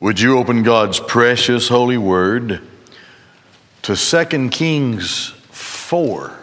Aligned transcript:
Would 0.00 0.18
you 0.18 0.38
open 0.38 0.62
God's 0.62 0.98
precious 0.98 1.68
holy 1.68 1.98
word 1.98 2.62
to 3.82 3.94
2 3.94 4.48
Kings 4.48 5.28
4? 5.50 6.38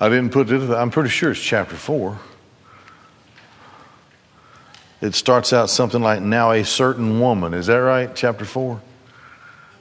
I 0.00 0.08
didn't 0.08 0.30
put 0.32 0.50
it, 0.50 0.70
I'm 0.70 0.90
pretty 0.90 1.08
sure 1.08 1.30
it's 1.30 1.40
chapter 1.40 1.76
4. 1.76 2.18
It 5.02 5.14
starts 5.14 5.52
out 5.52 5.70
something 5.70 6.02
like, 6.02 6.20
Now 6.20 6.50
a 6.50 6.64
certain 6.64 7.20
woman. 7.20 7.54
Is 7.54 7.68
that 7.68 7.76
right? 7.76 8.10
Chapter 8.12 8.44
4? 8.44 8.82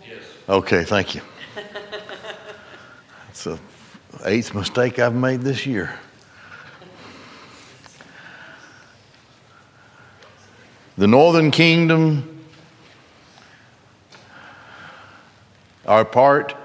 Yes. 0.07 0.19
Okay, 0.47 0.83
thank 0.83 1.15
you. 1.15 1.21
It's 3.31 3.45
the 3.45 3.57
eighth 4.25 4.53
mistake 4.53 4.99
I've 4.99 5.15
made 5.15 5.41
this 5.41 5.65
year. 5.65 5.97
The 10.97 11.07
northern 11.07 11.51
kingdom 11.51 12.41
are 15.85 16.05
part 16.05 16.55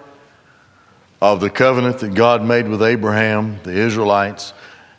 of 1.22 1.40
the 1.40 1.48
covenant 1.48 2.00
that 2.00 2.14
God 2.14 2.42
made 2.42 2.68
with 2.68 2.82
Abraham, 2.82 3.60
the 3.62 3.72
Israelites. 3.72 4.52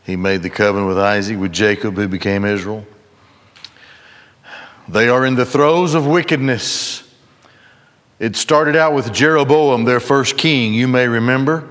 He 0.06 0.16
made 0.16 0.42
the 0.42 0.50
covenant 0.50 0.88
with 0.88 0.98
Isaac, 0.98 1.38
with 1.38 1.52
Jacob, 1.52 1.96
who 1.96 2.08
became 2.08 2.46
Israel. 2.46 2.86
They 4.88 5.10
are 5.10 5.26
in 5.26 5.36
the 5.36 5.46
throes 5.46 5.94
of 5.94 6.08
wickedness. 6.08 7.04
It 8.20 8.36
started 8.36 8.76
out 8.76 8.94
with 8.94 9.14
Jeroboam, 9.14 9.84
their 9.84 10.00
first 10.00 10.38
king. 10.38 10.74
You 10.74 10.88
may 10.88 11.08
remember 11.08 11.68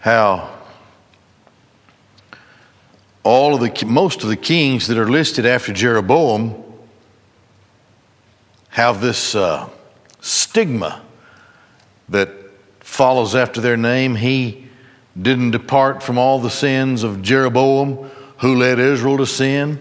how 0.00 0.57
all 3.28 3.54
of 3.54 3.60
the 3.60 3.84
most 3.84 4.22
of 4.22 4.30
the 4.30 4.36
kings 4.36 4.86
that 4.86 4.96
are 4.96 5.06
listed 5.06 5.44
after 5.44 5.70
Jeroboam 5.70 6.64
have 8.70 9.02
this 9.02 9.34
uh, 9.34 9.68
stigma 10.20 11.02
that 12.08 12.30
follows 12.80 13.34
after 13.34 13.60
their 13.60 13.76
name. 13.76 14.14
He 14.14 14.66
didn't 15.20 15.50
depart 15.50 16.02
from 16.02 16.16
all 16.16 16.40
the 16.40 16.48
sins 16.48 17.02
of 17.02 17.20
Jeroboam, 17.20 18.10
who 18.38 18.56
led 18.56 18.78
Israel 18.78 19.18
to 19.18 19.26
sin. 19.26 19.78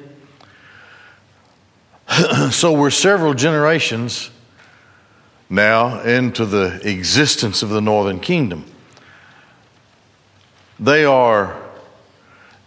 so 2.52 2.74
we're 2.74 2.90
several 2.90 3.34
generations 3.34 4.30
now 5.50 6.02
into 6.02 6.46
the 6.46 6.82
existence 6.84 7.64
of 7.64 7.70
the 7.70 7.80
northern 7.80 8.20
kingdom. 8.20 8.66
They 10.82 11.06
are 11.06 11.67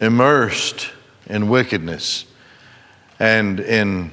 immersed 0.00 0.90
in 1.26 1.48
wickedness 1.48 2.24
and 3.18 3.60
in 3.60 4.10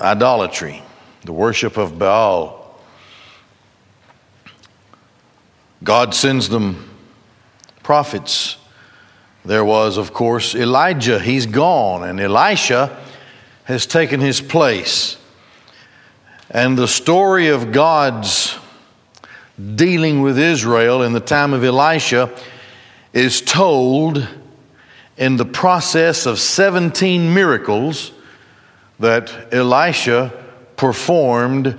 idolatry, 0.00 0.82
the 1.24 1.32
worship 1.32 1.76
of 1.76 1.98
Baal. 1.98 2.60
God 5.82 6.14
sends 6.14 6.48
them 6.48 6.90
prophets. 7.82 8.56
There 9.44 9.64
was, 9.64 9.98
of 9.98 10.12
course, 10.12 10.54
Elijah. 10.54 11.20
He's 11.20 11.46
gone, 11.46 12.02
and 12.02 12.18
Elisha 12.18 12.98
has 13.64 13.86
taken 13.86 14.20
his 14.20 14.40
place. 14.40 15.16
And 16.50 16.76
the 16.76 16.88
story 16.88 17.48
of 17.48 17.70
God's 17.72 18.56
dealing 19.74 20.20
with 20.22 20.38
Israel 20.38 21.02
in 21.02 21.12
the 21.12 21.20
time 21.20 21.52
of 21.52 21.62
Elisha 21.62 22.34
is 23.14 23.40
told 23.40 24.28
in 25.16 25.36
the 25.36 25.44
process 25.44 26.26
of 26.26 26.40
17 26.40 27.32
miracles 27.32 28.10
that 28.98 29.54
Elisha 29.54 30.32
performed 30.76 31.78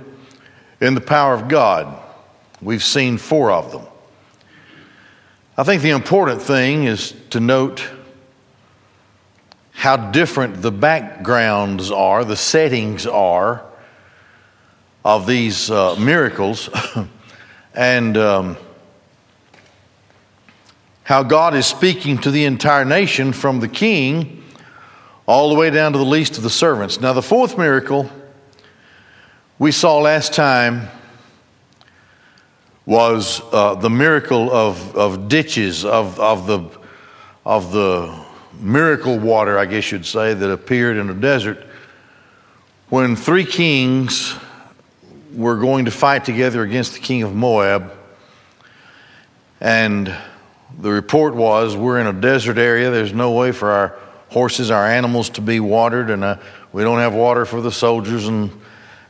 in 0.80 0.94
the 0.94 1.00
power 1.00 1.34
of 1.34 1.46
God. 1.46 2.02
We've 2.62 2.82
seen 2.82 3.18
four 3.18 3.50
of 3.50 3.70
them. 3.70 3.82
I 5.58 5.62
think 5.62 5.82
the 5.82 5.90
important 5.90 6.40
thing 6.40 6.84
is 6.84 7.14
to 7.30 7.40
note 7.40 7.86
how 9.72 10.10
different 10.10 10.62
the 10.62 10.72
backgrounds 10.72 11.90
are, 11.90 12.24
the 12.24 12.36
settings 12.36 13.06
are 13.06 13.62
of 15.04 15.26
these 15.26 15.70
uh, 15.70 15.96
miracles, 15.96 16.70
and 17.74 18.16
um, 18.16 18.56
how 21.06 21.22
God 21.22 21.54
is 21.54 21.66
speaking 21.66 22.18
to 22.18 22.32
the 22.32 22.46
entire 22.46 22.84
nation 22.84 23.32
from 23.32 23.60
the 23.60 23.68
king 23.68 24.42
all 25.24 25.48
the 25.50 25.54
way 25.54 25.70
down 25.70 25.92
to 25.92 25.98
the 25.98 26.04
least 26.04 26.36
of 26.36 26.42
the 26.42 26.50
servants. 26.50 27.00
Now, 27.00 27.12
the 27.12 27.22
fourth 27.22 27.56
miracle 27.56 28.10
we 29.60 29.70
saw 29.70 29.98
last 29.98 30.32
time 30.32 30.88
was 32.86 33.40
uh, 33.52 33.76
the 33.76 33.88
miracle 33.88 34.50
of, 34.50 34.96
of 34.96 35.28
ditches, 35.28 35.84
of, 35.84 36.18
of, 36.18 36.48
the, 36.48 36.68
of 37.44 37.70
the 37.70 38.12
miracle 38.58 39.16
water, 39.16 39.60
I 39.60 39.66
guess 39.66 39.92
you'd 39.92 40.06
say, 40.06 40.34
that 40.34 40.50
appeared 40.50 40.96
in 40.96 41.06
the 41.06 41.14
desert 41.14 41.64
when 42.88 43.14
three 43.14 43.44
kings 43.44 44.34
were 45.32 45.56
going 45.56 45.84
to 45.84 45.92
fight 45.92 46.24
together 46.24 46.64
against 46.64 46.94
the 46.94 47.00
king 47.00 47.22
of 47.22 47.32
Moab. 47.32 47.92
And 49.60 50.12
the 50.78 50.90
report 50.90 51.34
was 51.34 51.76
we're 51.76 51.98
in 52.00 52.06
a 52.06 52.12
desert 52.12 52.58
area, 52.58 52.90
there's 52.90 53.12
no 53.12 53.32
way 53.32 53.52
for 53.52 53.70
our 53.70 53.96
horses, 54.30 54.70
our 54.70 54.86
animals 54.86 55.30
to 55.30 55.40
be 55.40 55.60
watered, 55.60 56.10
and 56.10 56.22
uh, 56.22 56.36
we 56.72 56.82
don't 56.82 56.98
have 56.98 57.14
water 57.14 57.44
for 57.44 57.60
the 57.60 57.72
soldiers, 57.72 58.28
and, 58.28 58.50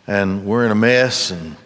and 0.06 0.44
we're 0.44 0.64
in 0.64 0.70
a 0.70 0.76
mess. 0.76 1.30
And 1.30 1.56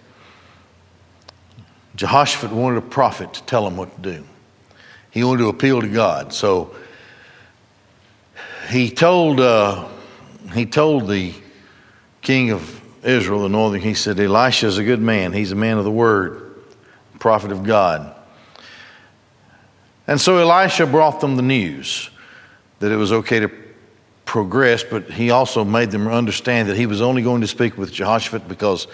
Jehoshaphat 1.96 2.50
wanted 2.50 2.78
a 2.78 2.86
prophet 2.86 3.34
to 3.34 3.42
tell 3.42 3.66
him 3.66 3.76
what 3.76 3.94
to 3.96 4.16
do. 4.16 4.24
He 5.10 5.24
wanted 5.24 5.42
to 5.42 5.48
appeal 5.48 5.80
to 5.80 5.88
God. 5.88 6.32
So 6.32 6.74
he 8.70 8.90
told, 8.90 9.40
uh, 9.40 9.88
he 10.54 10.64
told 10.64 11.08
the 11.08 11.34
king 12.22 12.52
of 12.52 12.80
Israel, 13.02 13.42
the 13.42 13.48
northern, 13.48 13.80
he 13.80 13.94
said, 13.94 14.20
Elisha 14.20 14.66
is 14.66 14.78
a 14.78 14.84
good 14.84 15.00
man. 15.00 15.32
He's 15.32 15.52
a 15.52 15.56
man 15.56 15.78
of 15.78 15.84
the 15.84 15.90
word, 15.90 16.54
prophet 17.18 17.50
of 17.50 17.64
God. 17.64 18.14
And 20.10 20.20
so 20.20 20.36
Elisha 20.36 20.86
brought 20.86 21.20
them 21.20 21.36
the 21.36 21.42
news 21.42 22.10
that 22.80 22.90
it 22.90 22.96
was 22.96 23.12
okay 23.12 23.40
to 23.40 23.50
progress, 24.24 24.84
but 24.84 25.10
he 25.10 25.30
also 25.30 25.64
made 25.64 25.90
them 25.90 26.06
understand 26.06 26.68
that 26.68 26.76
he 26.76 26.86
was 26.86 27.00
only 27.00 27.22
going 27.22 27.40
to 27.40 27.46
speak 27.46 27.78
with 27.78 27.92
Jehoshaphat 27.92 28.48
because 28.48 28.86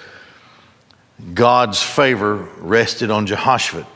God's 1.34 1.82
favor 1.82 2.36
rested 2.58 3.10
on 3.10 3.26
Jehoshaphat. 3.26 3.86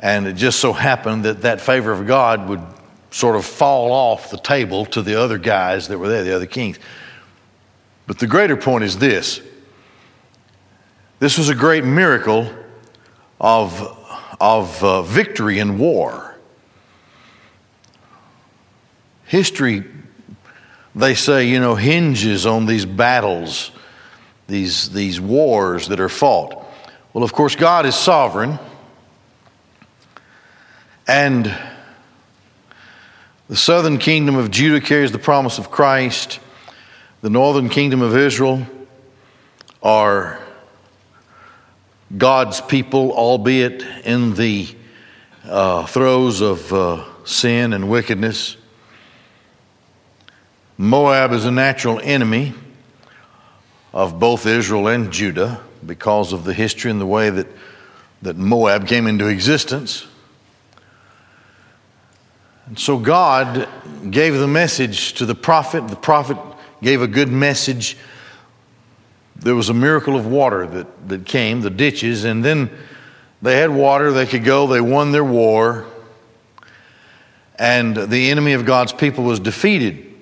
And 0.00 0.26
it 0.26 0.34
just 0.34 0.58
so 0.58 0.72
happened 0.72 1.24
that 1.24 1.42
that 1.42 1.60
favor 1.60 1.92
of 1.92 2.06
God 2.06 2.48
would 2.48 2.62
sort 3.10 3.36
of 3.36 3.44
fall 3.44 3.92
off 3.92 4.30
the 4.30 4.38
table 4.38 4.84
to 4.86 5.02
the 5.02 5.20
other 5.20 5.38
guys 5.38 5.88
that 5.88 5.98
were 5.98 6.08
there, 6.08 6.24
the 6.24 6.34
other 6.34 6.46
kings. 6.46 6.78
But 8.08 8.18
the 8.18 8.26
greater 8.26 8.56
point 8.56 8.82
is 8.82 8.98
this 8.98 9.40
this 11.20 11.38
was 11.38 11.48
a 11.48 11.54
great 11.54 11.84
miracle 11.84 12.50
of, 13.40 13.80
of 14.40 14.84
uh, 14.84 15.02
victory 15.02 15.58
in 15.58 15.78
war. 15.78 16.23
History, 19.34 19.82
they 20.94 21.16
say, 21.16 21.48
you 21.48 21.58
know, 21.58 21.74
hinges 21.74 22.46
on 22.46 22.66
these 22.66 22.84
battles 22.86 23.72
these, 24.46 24.90
these 24.90 25.20
wars 25.20 25.88
that 25.88 25.98
are 25.98 26.08
fought. 26.08 26.64
Well, 27.12 27.24
of 27.24 27.32
course, 27.32 27.56
God 27.56 27.84
is 27.84 27.96
sovereign. 27.96 28.60
And 31.08 31.52
the 33.48 33.56
southern 33.56 33.98
kingdom 33.98 34.36
of 34.36 34.52
Judah 34.52 34.80
carries 34.80 35.10
the 35.10 35.18
promise 35.18 35.58
of 35.58 35.68
Christ. 35.68 36.38
The 37.20 37.28
northern 37.28 37.70
kingdom 37.70 38.02
of 38.02 38.16
Israel 38.16 38.64
are 39.82 40.38
God's 42.16 42.60
people, 42.60 43.10
albeit 43.10 43.82
in 44.04 44.34
the 44.34 44.68
uh, 45.44 45.86
throes 45.86 46.40
of 46.40 46.72
uh, 46.72 47.04
sin 47.24 47.72
and 47.72 47.90
wickedness. 47.90 48.58
Moab 50.76 51.32
is 51.32 51.44
a 51.44 51.52
natural 51.52 52.00
enemy 52.00 52.52
of 53.92 54.18
both 54.18 54.44
Israel 54.44 54.88
and 54.88 55.12
Judah 55.12 55.60
because 55.86 56.32
of 56.32 56.42
the 56.42 56.52
history 56.52 56.90
and 56.90 57.00
the 57.00 57.06
way 57.06 57.30
that, 57.30 57.46
that 58.22 58.36
Moab 58.36 58.88
came 58.88 59.06
into 59.06 59.28
existence. 59.28 60.06
And 62.66 62.76
so 62.76 62.98
God 62.98 63.68
gave 64.10 64.34
the 64.34 64.48
message 64.48 65.12
to 65.14 65.26
the 65.26 65.34
prophet. 65.34 65.86
The 65.86 65.96
prophet 65.96 66.38
gave 66.82 67.02
a 67.02 67.06
good 67.06 67.28
message. 67.28 67.96
There 69.36 69.54
was 69.54 69.68
a 69.68 69.74
miracle 69.74 70.16
of 70.16 70.26
water 70.26 70.66
that, 70.66 71.08
that 71.08 71.26
came, 71.26 71.60
the 71.60 71.70
ditches, 71.70 72.24
and 72.24 72.44
then 72.44 72.70
they 73.42 73.58
had 73.58 73.70
water, 73.70 74.10
they 74.10 74.26
could 74.26 74.42
go, 74.44 74.66
they 74.66 74.80
won 74.80 75.12
their 75.12 75.24
war. 75.24 75.86
and 77.56 77.96
the 77.96 78.30
enemy 78.30 78.54
of 78.54 78.64
God's 78.64 78.92
people 78.92 79.22
was 79.22 79.38
defeated. 79.38 80.13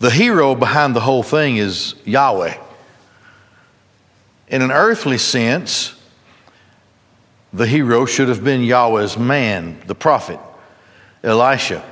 The 0.00 0.10
hero 0.10 0.54
behind 0.54 0.96
the 0.96 1.00
whole 1.00 1.22
thing 1.22 1.58
is 1.58 1.94
Yahweh. 2.06 2.56
In 4.48 4.62
an 4.62 4.70
earthly 4.72 5.18
sense, 5.18 5.94
the 7.52 7.66
hero 7.66 8.06
should 8.06 8.28
have 8.30 8.42
been 8.42 8.62
Yahweh's 8.62 9.18
man, 9.18 9.78
the 9.86 9.94
prophet, 9.94 10.40
Elisha. 11.22 11.84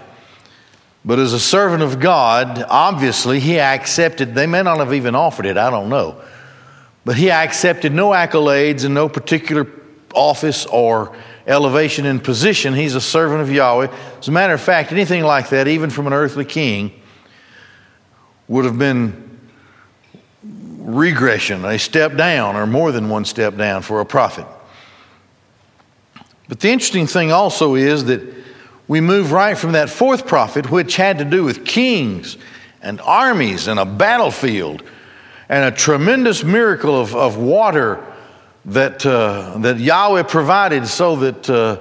But 1.05 1.19
as 1.19 1.35
a 1.35 1.39
servant 1.39 1.83
of 1.83 2.01
God, 2.01 2.65
obviously 2.69 3.41
he 3.41 3.61
accepted, 3.61 4.35
they 4.35 4.47
may 4.47 4.63
not 4.63 4.79
have 4.79 4.95
even 4.95 5.15
offered 5.15 5.45
it, 5.45 5.59
I 5.59 5.69
don't 5.69 5.91
know. 5.91 6.19
But 7.05 7.17
he 7.17 7.31
accepted 7.31 7.93
no 7.93 8.11
accolades 8.11 8.87
and 8.87 8.95
no 8.95 9.11
particular 9.11 9.67
office 10.15 10.65
or 10.65 11.15
elevation 11.47 12.07
in 12.07 12.21
position. 12.21 12.73
He's 12.73 12.95
a 12.95 13.03
servant 13.03 13.43
of 13.43 13.51
Yahweh. 13.51 13.95
As 14.19 14.29
a 14.29 14.33
matter 14.33 14.55
of 14.55 14.63
fact, 14.63 14.93
anything 14.93 15.25
like 15.25 15.51
that, 15.51 15.69
even 15.69 15.91
from 15.91 16.07
an 16.07 16.15
earthly 16.15 16.47
king, 16.47 16.93
would 18.49 18.65
have 18.65 18.79
been 18.79 19.39
regression, 20.43 21.65
a 21.65 21.79
step 21.79 22.17
down, 22.17 22.57
or 22.57 22.67
more 22.67 22.93
than 22.93 23.09
one 23.09 23.25
step 23.25 23.57
down 23.57 23.83
for 23.83 24.01
a 24.01 24.07
prophet. 24.07 24.47
But 26.49 26.61
the 26.61 26.71
interesting 26.71 27.07
thing 27.07 27.31
also 27.31 27.75
is 27.75 28.07
that 28.07 28.23
we 28.89 29.03
move 29.03 29.33
right 29.33 29.57
from 29.57 29.73
that 29.73 29.91
fourth 29.91 30.27
prophet, 30.27 30.71
which 30.71 30.97
had 30.97 31.19
to 31.19 31.25
do 31.25 31.45
with 31.45 31.67
kings 31.67 32.39
and 32.81 33.01
armies 33.03 33.69
and 33.69 33.79
a 33.79 33.85
battlefield 33.85 34.83
and 35.51 35.73
a 35.73 35.77
tremendous 35.77 36.43
miracle 36.43 36.99
of, 36.99 37.15
of 37.15 37.37
water 37.37 38.03
that, 38.65 39.05
uh, 39.05 39.59
that 39.59 39.79
Yahweh 39.79 40.23
provided 40.23 40.87
so 40.87 41.17
that 41.17 41.51
uh, 41.51 41.79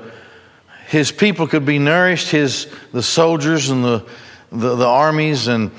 his 0.87 1.11
people 1.11 1.47
could 1.47 1.65
be 1.65 1.79
nourished, 1.79 2.29
his, 2.29 2.67
the 2.91 3.03
soldiers 3.03 3.69
and 3.69 3.83
the, 3.83 4.05
the, 4.51 4.75
the 4.75 4.85
armies. 4.85 5.47
And 5.47 5.71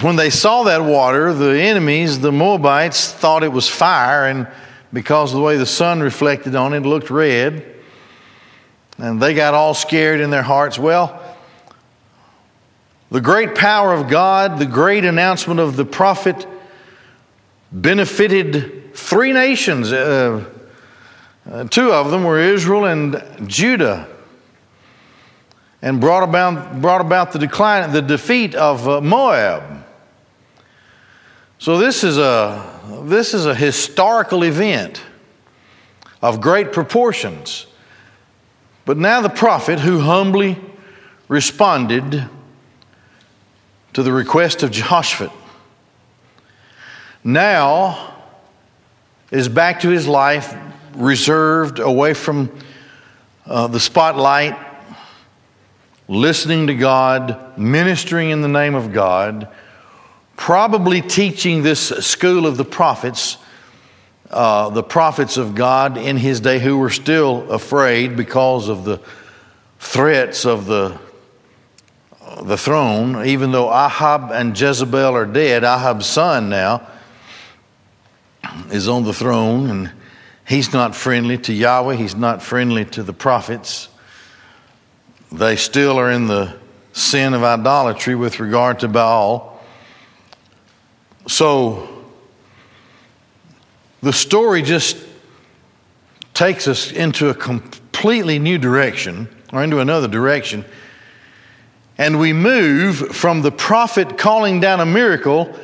when 0.00 0.16
they 0.16 0.30
saw 0.30 0.64
that 0.64 0.82
water, 0.82 1.32
the 1.32 1.58
enemies, 1.58 2.20
the 2.20 2.32
Moabites, 2.32 3.12
thought 3.12 3.42
it 3.42 3.52
was 3.52 3.68
fire. 3.68 4.26
And 4.26 4.46
because 4.92 5.32
of 5.32 5.38
the 5.38 5.42
way 5.42 5.56
the 5.56 5.66
sun 5.66 6.00
reflected 6.00 6.54
on 6.54 6.74
it, 6.74 6.78
it 6.78 6.86
looked 6.86 7.10
red. 7.10 7.64
And 8.98 9.20
they 9.20 9.34
got 9.34 9.54
all 9.54 9.74
scared 9.74 10.20
in 10.20 10.30
their 10.30 10.42
hearts. 10.42 10.78
Well, 10.78 11.22
the 13.10 13.20
great 13.20 13.54
power 13.54 13.92
of 13.92 14.08
God, 14.08 14.58
the 14.58 14.66
great 14.66 15.04
announcement 15.04 15.60
of 15.60 15.76
the 15.76 15.84
prophet, 15.84 16.46
benefited 17.70 18.94
three 18.94 19.32
nations. 19.32 19.92
Uh, 19.92 20.44
uh, 21.50 21.64
two 21.64 21.92
of 21.92 22.10
them 22.10 22.24
were 22.24 22.40
Israel 22.40 22.86
and 22.86 23.22
Judah, 23.48 24.08
and 25.82 26.00
brought 26.00 26.22
about, 26.22 26.80
brought 26.80 27.00
about 27.00 27.32
the 27.32 27.38
decline, 27.38 27.92
the 27.92 28.02
defeat 28.02 28.54
of 28.54 28.88
uh, 28.88 29.00
Moab. 29.00 29.84
So 31.58 31.78
this 31.78 32.04
is 32.04 32.18
a 32.18 32.74
this 33.04 33.34
is 33.34 33.46
a 33.46 33.54
historical 33.54 34.44
event 34.44 35.02
of 36.22 36.40
great 36.40 36.72
proportions. 36.72 37.66
But 38.84 38.96
now 38.96 39.20
the 39.20 39.28
prophet, 39.28 39.80
who 39.80 40.00
humbly 40.00 40.58
responded 41.28 42.28
to 43.92 44.02
the 44.02 44.12
request 44.12 44.62
of 44.62 44.70
Jehoshaphat, 44.70 45.30
now 47.24 48.14
is 49.30 49.48
back 49.48 49.80
to 49.80 49.88
his 49.88 50.06
life 50.06 50.54
reserved 50.94 51.78
away 51.78 52.14
from 52.14 52.56
uh, 53.46 53.66
the 53.66 53.80
spotlight, 53.80 54.56
listening 56.08 56.68
to 56.68 56.74
God, 56.74 57.58
ministering 57.58 58.30
in 58.30 58.40
the 58.42 58.48
name 58.48 58.74
of 58.74 58.92
God, 58.92 59.48
probably 60.36 61.00
teaching 61.00 61.62
this 61.62 61.88
school 61.88 62.46
of 62.46 62.56
the 62.56 62.64
prophets 62.64 63.38
uh, 64.30 64.70
the 64.70 64.82
prophets 64.82 65.36
of 65.36 65.54
God 65.54 65.96
in 65.96 66.16
his 66.16 66.40
day 66.40 66.58
who 66.58 66.78
were 66.78 66.90
still 66.90 67.50
afraid 67.50 68.16
because 68.16 68.68
of 68.68 68.84
the 68.84 69.00
threats 69.78 70.44
of 70.44 70.66
the, 70.66 70.98
the 72.42 72.56
throne, 72.56 73.24
even 73.24 73.52
though 73.52 73.68
Ahab 73.68 74.32
and 74.32 74.58
Jezebel 74.58 75.14
are 75.14 75.26
dead, 75.26 75.62
Ahab's 75.62 76.06
son 76.06 76.48
now 76.48 76.86
is 78.72 78.88
on 78.88 79.04
the 79.04 79.12
throne, 79.12 79.70
and 79.70 79.92
he's 80.46 80.72
not 80.72 80.94
friendly 80.96 81.38
to 81.38 81.52
Yahweh, 81.52 81.94
he's 81.94 82.16
not 82.16 82.42
friendly 82.42 82.84
to 82.86 83.02
the 83.02 83.12
prophets. 83.12 83.88
They 85.32 85.56
still 85.56 85.98
are 85.98 86.10
in 86.10 86.26
the 86.26 86.56
sin 86.92 87.34
of 87.34 87.42
idolatry 87.42 88.14
with 88.14 88.40
regard 88.40 88.80
to 88.80 88.88
Baal. 88.88 89.60
So, 91.28 92.04
the 94.02 94.12
story 94.12 94.62
just 94.62 94.96
takes 96.32 96.68
us 96.68 96.92
into 96.92 97.28
a 97.28 97.34
completely 97.34 98.38
new 98.38 98.58
direction 98.58 99.28
or 99.52 99.62
into 99.62 99.80
another 99.80 100.08
direction. 100.08 100.64
And 101.98 102.20
we 102.20 102.32
move 102.32 103.16
from 103.16 103.42
the 103.42 103.50
prophet 103.50 104.18
calling 104.18 104.60
down 104.60 104.80
a 104.80 104.86
miracle 104.86 105.54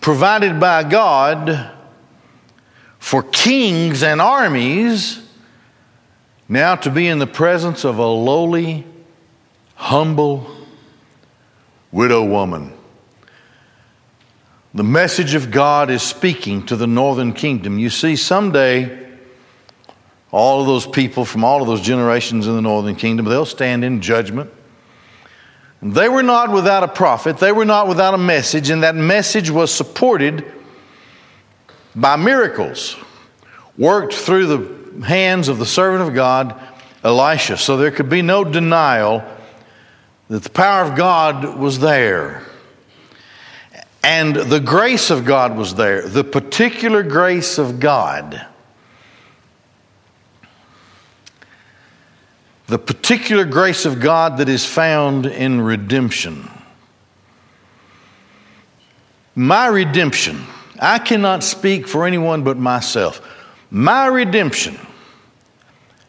provided 0.00 0.58
by 0.58 0.82
God 0.84 1.70
for 2.98 3.22
kings 3.22 4.02
and 4.02 4.20
armies 4.20 5.25
now 6.48 6.76
to 6.76 6.90
be 6.90 7.08
in 7.08 7.18
the 7.18 7.26
presence 7.26 7.84
of 7.84 7.98
a 7.98 8.06
lowly, 8.06 8.84
humble 9.74 10.48
widow 11.90 12.24
woman. 12.24 12.72
The 14.74 14.84
message 14.84 15.34
of 15.34 15.50
God 15.50 15.90
is 15.90 16.02
speaking 16.02 16.66
to 16.66 16.76
the 16.76 16.86
northern 16.86 17.32
kingdom. 17.32 17.78
You 17.78 17.88
see, 17.88 18.14
someday, 18.14 19.06
all 20.30 20.60
of 20.60 20.66
those 20.66 20.86
people 20.86 21.24
from 21.24 21.44
all 21.44 21.62
of 21.62 21.66
those 21.66 21.80
generations 21.80 22.46
in 22.46 22.54
the 22.54 22.62
northern 22.62 22.94
kingdom, 22.94 23.24
they'll 23.26 23.46
stand 23.46 23.84
in 23.84 24.02
judgment. 24.02 24.50
They 25.80 26.08
were 26.08 26.22
not 26.22 26.52
without 26.52 26.82
a 26.82 26.88
prophet, 26.88 27.38
they 27.38 27.52
were 27.52 27.64
not 27.64 27.88
without 27.88 28.14
a 28.14 28.18
message, 28.18 28.70
and 28.70 28.82
that 28.82 28.94
message 28.94 29.50
was 29.50 29.72
supported 29.72 30.44
by 31.94 32.16
miracles 32.16 32.96
worked 33.78 34.12
through 34.12 34.46
the 34.46 34.75
hands 35.02 35.48
of 35.48 35.58
the 35.58 35.66
servant 35.66 36.08
of 36.08 36.14
God, 36.14 36.60
Elisha. 37.02 37.56
So 37.56 37.76
there 37.76 37.90
could 37.90 38.08
be 38.08 38.22
no 38.22 38.44
denial 38.44 39.24
that 40.28 40.42
the 40.42 40.50
power 40.50 40.84
of 40.84 40.96
God 40.96 41.58
was 41.58 41.78
there. 41.78 42.42
And 44.02 44.36
the 44.36 44.60
grace 44.60 45.10
of 45.10 45.24
God 45.24 45.56
was 45.56 45.74
there, 45.74 46.02
the 46.02 46.24
particular 46.24 47.02
grace 47.02 47.58
of 47.58 47.80
God. 47.80 48.46
The 52.68 52.78
particular 52.78 53.44
grace 53.44 53.84
of 53.84 54.00
God 54.00 54.38
that 54.38 54.48
is 54.48 54.64
found 54.64 55.26
in 55.26 55.60
redemption. 55.60 56.50
My 59.34 59.66
redemption, 59.66 60.46
I 60.80 60.98
cannot 60.98 61.44
speak 61.44 61.86
for 61.86 62.06
anyone 62.06 62.42
but 62.42 62.56
myself. 62.56 63.20
My 63.70 64.06
redemption 64.06 64.78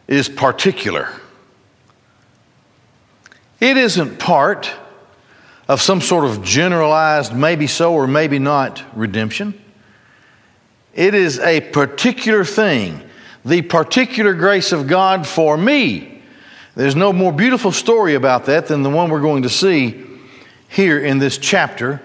is 0.06 0.28
particular. 0.28 1.08
It 3.60 3.76
isn't 3.76 4.18
part 4.18 4.70
of 5.66 5.82
some 5.82 6.00
sort 6.00 6.24
of 6.24 6.42
generalized, 6.42 7.34
maybe 7.34 7.66
so 7.66 7.92
or 7.92 8.06
maybe 8.06 8.38
not 8.38 8.82
redemption. 8.94 9.60
It 10.94 11.14
is 11.14 11.38
a 11.40 11.60
particular 11.60 12.44
thing, 12.44 13.02
the 13.44 13.62
particular 13.62 14.34
grace 14.34 14.72
of 14.72 14.86
God 14.86 15.26
for 15.26 15.56
me. 15.56 16.22
There's 16.74 16.96
no 16.96 17.12
more 17.12 17.32
beautiful 17.32 17.72
story 17.72 18.14
about 18.14 18.46
that 18.46 18.68
than 18.68 18.82
the 18.82 18.90
one 18.90 19.10
we're 19.10 19.20
going 19.20 19.42
to 19.42 19.48
see 19.48 20.04
here 20.68 20.98
in 20.98 21.18
this 21.18 21.36
chapter. 21.36 22.00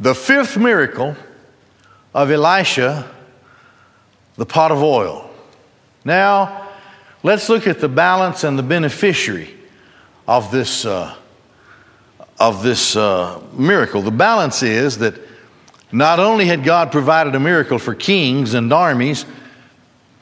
The 0.00 0.14
fifth 0.14 0.56
miracle 0.56 1.16
of 2.14 2.30
Elisha, 2.30 3.14
the 4.36 4.46
pot 4.46 4.72
of 4.72 4.82
oil. 4.82 5.30
Now, 6.04 6.68
let's 7.22 7.48
look 7.48 7.66
at 7.66 7.80
the 7.80 7.88
balance 7.88 8.44
and 8.44 8.58
the 8.58 8.62
beneficiary 8.62 9.54
of 10.26 10.50
this. 10.50 10.84
Uh, 10.84 11.16
of 12.38 12.62
this 12.62 12.96
uh, 12.96 13.40
miracle. 13.52 14.02
The 14.02 14.10
balance 14.10 14.62
is 14.62 14.98
that 14.98 15.14
not 15.92 16.18
only 16.18 16.46
had 16.46 16.64
God 16.64 16.92
provided 16.92 17.34
a 17.34 17.40
miracle 17.40 17.78
for 17.78 17.94
kings 17.94 18.54
and 18.54 18.72
armies, 18.72 19.24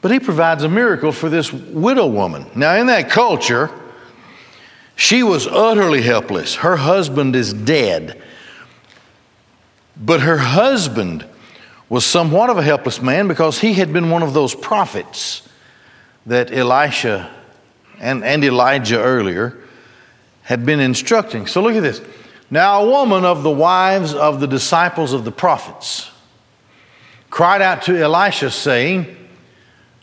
but 0.01 0.11
He 0.11 0.19
provides 0.19 0.63
a 0.63 0.69
miracle 0.69 1.11
for 1.11 1.29
this 1.29 1.51
widow 1.51 2.07
woman. 2.07 2.45
Now, 2.55 2.75
in 2.75 2.87
that 2.87 3.09
culture, 3.09 3.69
she 4.95 5.23
was 5.23 5.47
utterly 5.47 6.01
helpless. 6.01 6.55
Her 6.55 6.77
husband 6.77 7.35
is 7.35 7.53
dead. 7.53 8.21
But 9.97 10.21
her 10.21 10.37
husband 10.37 11.25
was 11.89 12.05
somewhat 12.05 12.49
of 12.49 12.57
a 12.57 12.63
helpless 12.63 13.01
man 13.01 13.27
because 13.27 13.59
he 13.59 13.73
had 13.73 13.93
been 13.93 14.09
one 14.09 14.23
of 14.23 14.33
those 14.33 14.55
prophets 14.55 15.47
that 16.25 16.51
Elisha 16.51 17.31
and, 17.99 18.23
and 18.23 18.43
Elijah 18.43 19.01
earlier 19.01 19.57
had 20.43 20.65
been 20.65 20.79
instructing. 20.79 21.47
So 21.47 21.61
look 21.61 21.75
at 21.75 21.83
this. 21.83 22.01
Now, 22.49 22.83
a 22.83 22.89
woman 22.89 23.25
of 23.25 23.43
the 23.43 23.51
wives 23.51 24.13
of 24.13 24.39
the 24.39 24.47
disciples 24.47 25.13
of 25.13 25.25
the 25.25 25.31
prophets 25.31 26.11
cried 27.29 27.61
out 27.61 27.81
to 27.83 27.99
Elisha, 27.99 28.51
saying, 28.51 29.15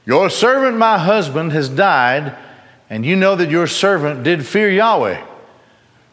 Your 0.04 0.28
servant, 0.28 0.76
my 0.76 0.98
husband, 0.98 1.52
has 1.52 1.68
died, 1.68 2.36
and 2.90 3.06
you 3.06 3.16
know 3.16 3.36
that 3.36 3.50
your 3.50 3.66
servant 3.66 4.24
did 4.24 4.44
fear 4.44 4.70
Yahweh. 4.70 5.24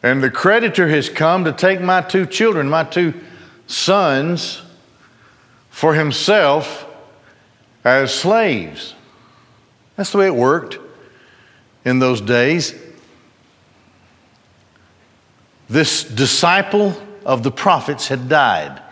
And 0.02 0.22
the 0.22 0.30
creditor 0.30 0.88
has 0.88 1.08
come 1.10 1.44
to 1.44 1.52
take 1.52 1.80
my 1.80 2.00
two 2.00 2.24
children, 2.24 2.70
my 2.70 2.84
two 2.84 3.12
sons, 3.66 4.62
for 5.80 5.94
himself 5.94 6.86
as 7.84 8.12
slaves. 8.12 8.94
That's 9.96 10.12
the 10.12 10.18
way 10.18 10.26
it 10.26 10.34
worked 10.34 10.78
in 11.86 12.00
those 12.00 12.20
days. 12.20 12.74
This 15.70 16.04
disciple 16.04 16.94
of 17.24 17.42
the 17.42 17.50
prophets 17.50 18.08
had 18.08 18.28
died 18.28 18.82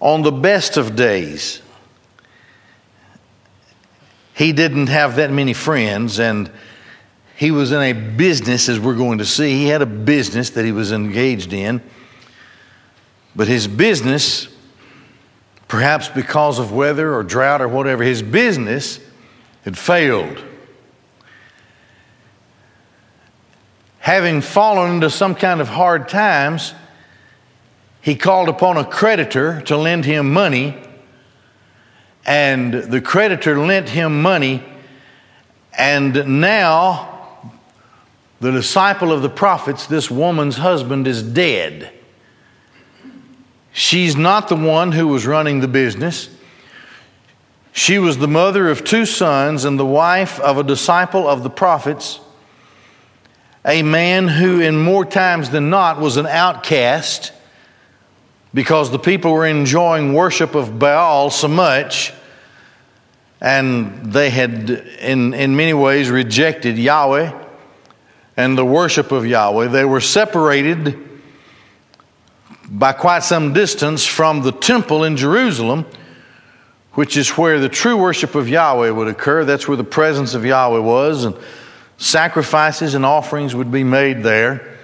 on 0.00 0.22
the 0.22 0.32
best 0.32 0.76
of 0.76 0.96
days. 0.96 1.62
He 4.34 4.52
didn't 4.52 4.88
have 4.88 5.14
that 5.14 5.30
many 5.30 5.52
friends, 5.52 6.18
and 6.18 6.50
he 7.36 7.52
was 7.52 7.70
in 7.70 7.82
a 7.82 7.92
business, 7.92 8.68
as 8.68 8.80
we're 8.80 8.96
going 8.96 9.18
to 9.18 9.24
see. 9.24 9.52
He 9.52 9.68
had 9.68 9.80
a 9.80 9.86
business 9.86 10.50
that 10.50 10.64
he 10.64 10.72
was 10.72 10.90
engaged 10.90 11.52
in. 11.52 11.80
But 13.36 13.46
his 13.46 13.68
business, 13.68 14.48
perhaps 15.70 16.08
because 16.08 16.58
of 16.58 16.72
weather 16.72 17.14
or 17.14 17.22
drought 17.22 17.62
or 17.62 17.68
whatever, 17.68 18.02
his 18.02 18.22
business 18.22 18.98
had 19.64 19.78
failed. 19.78 20.42
Having 24.00 24.40
fallen 24.40 24.96
into 24.96 25.08
some 25.08 25.36
kind 25.36 25.60
of 25.60 25.68
hard 25.68 26.08
times, 26.08 26.74
he 28.00 28.16
called 28.16 28.48
upon 28.48 28.78
a 28.78 28.84
creditor 28.84 29.60
to 29.62 29.76
lend 29.76 30.04
him 30.04 30.32
money, 30.32 30.76
and 32.26 32.74
the 32.74 33.00
creditor 33.00 33.56
lent 33.56 33.90
him 33.90 34.20
money, 34.20 34.64
and 35.78 36.40
now 36.40 37.52
the 38.40 38.50
disciple 38.50 39.12
of 39.12 39.22
the 39.22 39.30
prophets, 39.30 39.86
this 39.86 40.10
woman's 40.10 40.56
husband, 40.56 41.06
is 41.06 41.22
dead. 41.22 41.92
She's 43.80 44.14
not 44.14 44.50
the 44.50 44.56
one 44.56 44.92
who 44.92 45.08
was 45.08 45.26
running 45.26 45.60
the 45.60 45.66
business. 45.66 46.28
She 47.72 47.98
was 47.98 48.18
the 48.18 48.28
mother 48.28 48.68
of 48.68 48.84
two 48.84 49.06
sons 49.06 49.64
and 49.64 49.78
the 49.78 49.86
wife 49.86 50.38
of 50.38 50.58
a 50.58 50.62
disciple 50.62 51.26
of 51.26 51.42
the 51.42 51.48
prophets, 51.48 52.20
a 53.64 53.82
man 53.82 54.28
who, 54.28 54.60
in 54.60 54.76
more 54.76 55.06
times 55.06 55.48
than 55.48 55.70
not, 55.70 55.98
was 55.98 56.18
an 56.18 56.26
outcast 56.26 57.32
because 58.52 58.90
the 58.90 58.98
people 58.98 59.32
were 59.32 59.46
enjoying 59.46 60.12
worship 60.12 60.54
of 60.54 60.78
Baal 60.78 61.30
so 61.30 61.48
much 61.48 62.12
and 63.40 64.12
they 64.12 64.28
had, 64.28 64.68
in, 65.00 65.32
in 65.32 65.56
many 65.56 65.72
ways, 65.72 66.10
rejected 66.10 66.76
Yahweh 66.76 67.32
and 68.36 68.58
the 68.58 68.64
worship 68.66 69.10
of 69.10 69.24
Yahweh. 69.24 69.68
They 69.68 69.86
were 69.86 70.02
separated 70.02 71.09
by 72.70 72.92
quite 72.92 73.24
some 73.24 73.52
distance 73.52 74.06
from 74.06 74.42
the 74.42 74.52
temple 74.52 75.02
in 75.02 75.16
Jerusalem, 75.16 75.84
which 76.92 77.16
is 77.16 77.30
where 77.30 77.58
the 77.58 77.68
true 77.68 77.96
worship 77.96 78.36
of 78.36 78.48
Yahweh 78.48 78.90
would 78.90 79.08
occur. 79.08 79.44
That's 79.44 79.66
where 79.66 79.76
the 79.76 79.84
presence 79.84 80.34
of 80.34 80.44
Yahweh 80.44 80.78
was, 80.78 81.24
and 81.24 81.36
sacrifices 81.98 82.94
and 82.94 83.04
offerings 83.04 83.54
would 83.54 83.72
be 83.72 83.82
made 83.82 84.22
there. 84.22 84.78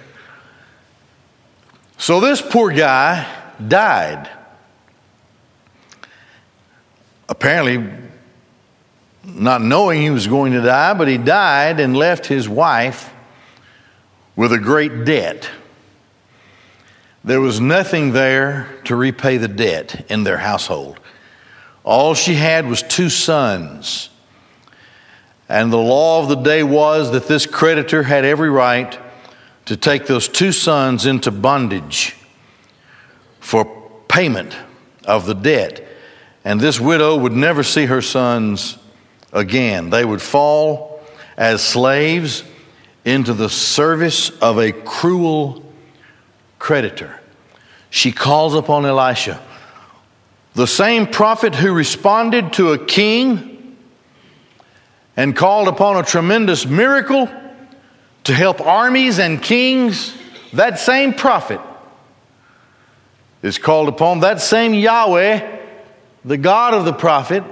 So 1.97 2.19
this 2.19 2.41
poor 2.41 2.71
guy 2.71 3.25
died. 3.65 4.29
Apparently, 7.29 7.89
not 9.23 9.61
knowing 9.61 10.01
he 10.01 10.09
was 10.09 10.27
going 10.27 10.53
to 10.53 10.61
die, 10.61 10.93
but 10.93 11.07
he 11.07 11.17
died 11.17 11.79
and 11.79 11.95
left 11.95 12.25
his 12.25 12.47
wife 12.47 13.13
with 14.35 14.53
a 14.53 14.59
great 14.59 15.05
debt. 15.05 15.49
There 17.27 17.41
was 17.41 17.59
nothing 17.59 18.13
there 18.13 18.69
to 18.85 18.95
repay 18.95 19.35
the 19.35 19.49
debt 19.49 20.05
in 20.09 20.23
their 20.23 20.37
household. 20.37 20.97
All 21.83 22.13
she 22.13 22.35
had 22.35 22.65
was 22.65 22.81
two 22.81 23.09
sons. 23.09 24.09
And 25.49 25.69
the 25.69 25.75
law 25.75 26.21
of 26.21 26.29
the 26.29 26.35
day 26.37 26.63
was 26.63 27.11
that 27.11 27.27
this 27.27 27.45
creditor 27.45 28.03
had 28.03 28.23
every 28.23 28.49
right 28.49 28.97
to 29.65 29.75
take 29.75 30.05
those 30.05 30.29
two 30.29 30.53
sons 30.53 31.05
into 31.05 31.29
bondage 31.29 32.15
for 33.41 33.65
payment 34.07 34.55
of 35.03 35.25
the 35.25 35.35
debt. 35.35 35.85
And 36.45 36.61
this 36.61 36.79
widow 36.79 37.17
would 37.17 37.33
never 37.33 37.61
see 37.61 37.87
her 37.87 38.01
sons 38.01 38.77
again. 39.33 39.89
They 39.89 40.05
would 40.05 40.21
fall 40.21 41.01
as 41.35 41.61
slaves 41.61 42.45
into 43.03 43.33
the 43.33 43.49
service 43.49 44.29
of 44.39 44.59
a 44.59 44.71
cruel 44.71 45.61
creditor. 46.57 47.16
She 47.89 48.11
calls 48.11 48.53
upon 48.53 48.85
Elisha, 48.85 49.41
the 50.53 50.67
same 50.67 51.07
prophet 51.07 51.55
who 51.55 51.73
responded 51.73 52.53
to 52.53 52.73
a 52.73 52.85
king 52.85 53.77
and 55.15 55.35
called 55.35 55.67
upon 55.67 55.97
a 55.97 56.03
tremendous 56.03 56.65
miracle 56.65 57.29
to 58.25 58.33
help 58.33 58.61
armies 58.61 59.19
and 59.19 59.41
kings. 59.41 60.13
That 60.53 60.79
same 60.79 61.13
prophet 61.13 61.61
is 63.41 63.57
called 63.57 63.87
upon, 63.87 64.19
that 64.21 64.41
same 64.41 64.73
Yahweh, 64.73 65.59
the 66.25 66.37
God 66.37 66.73
of 66.73 66.85
the 66.85 66.93
prophet, 66.93 67.43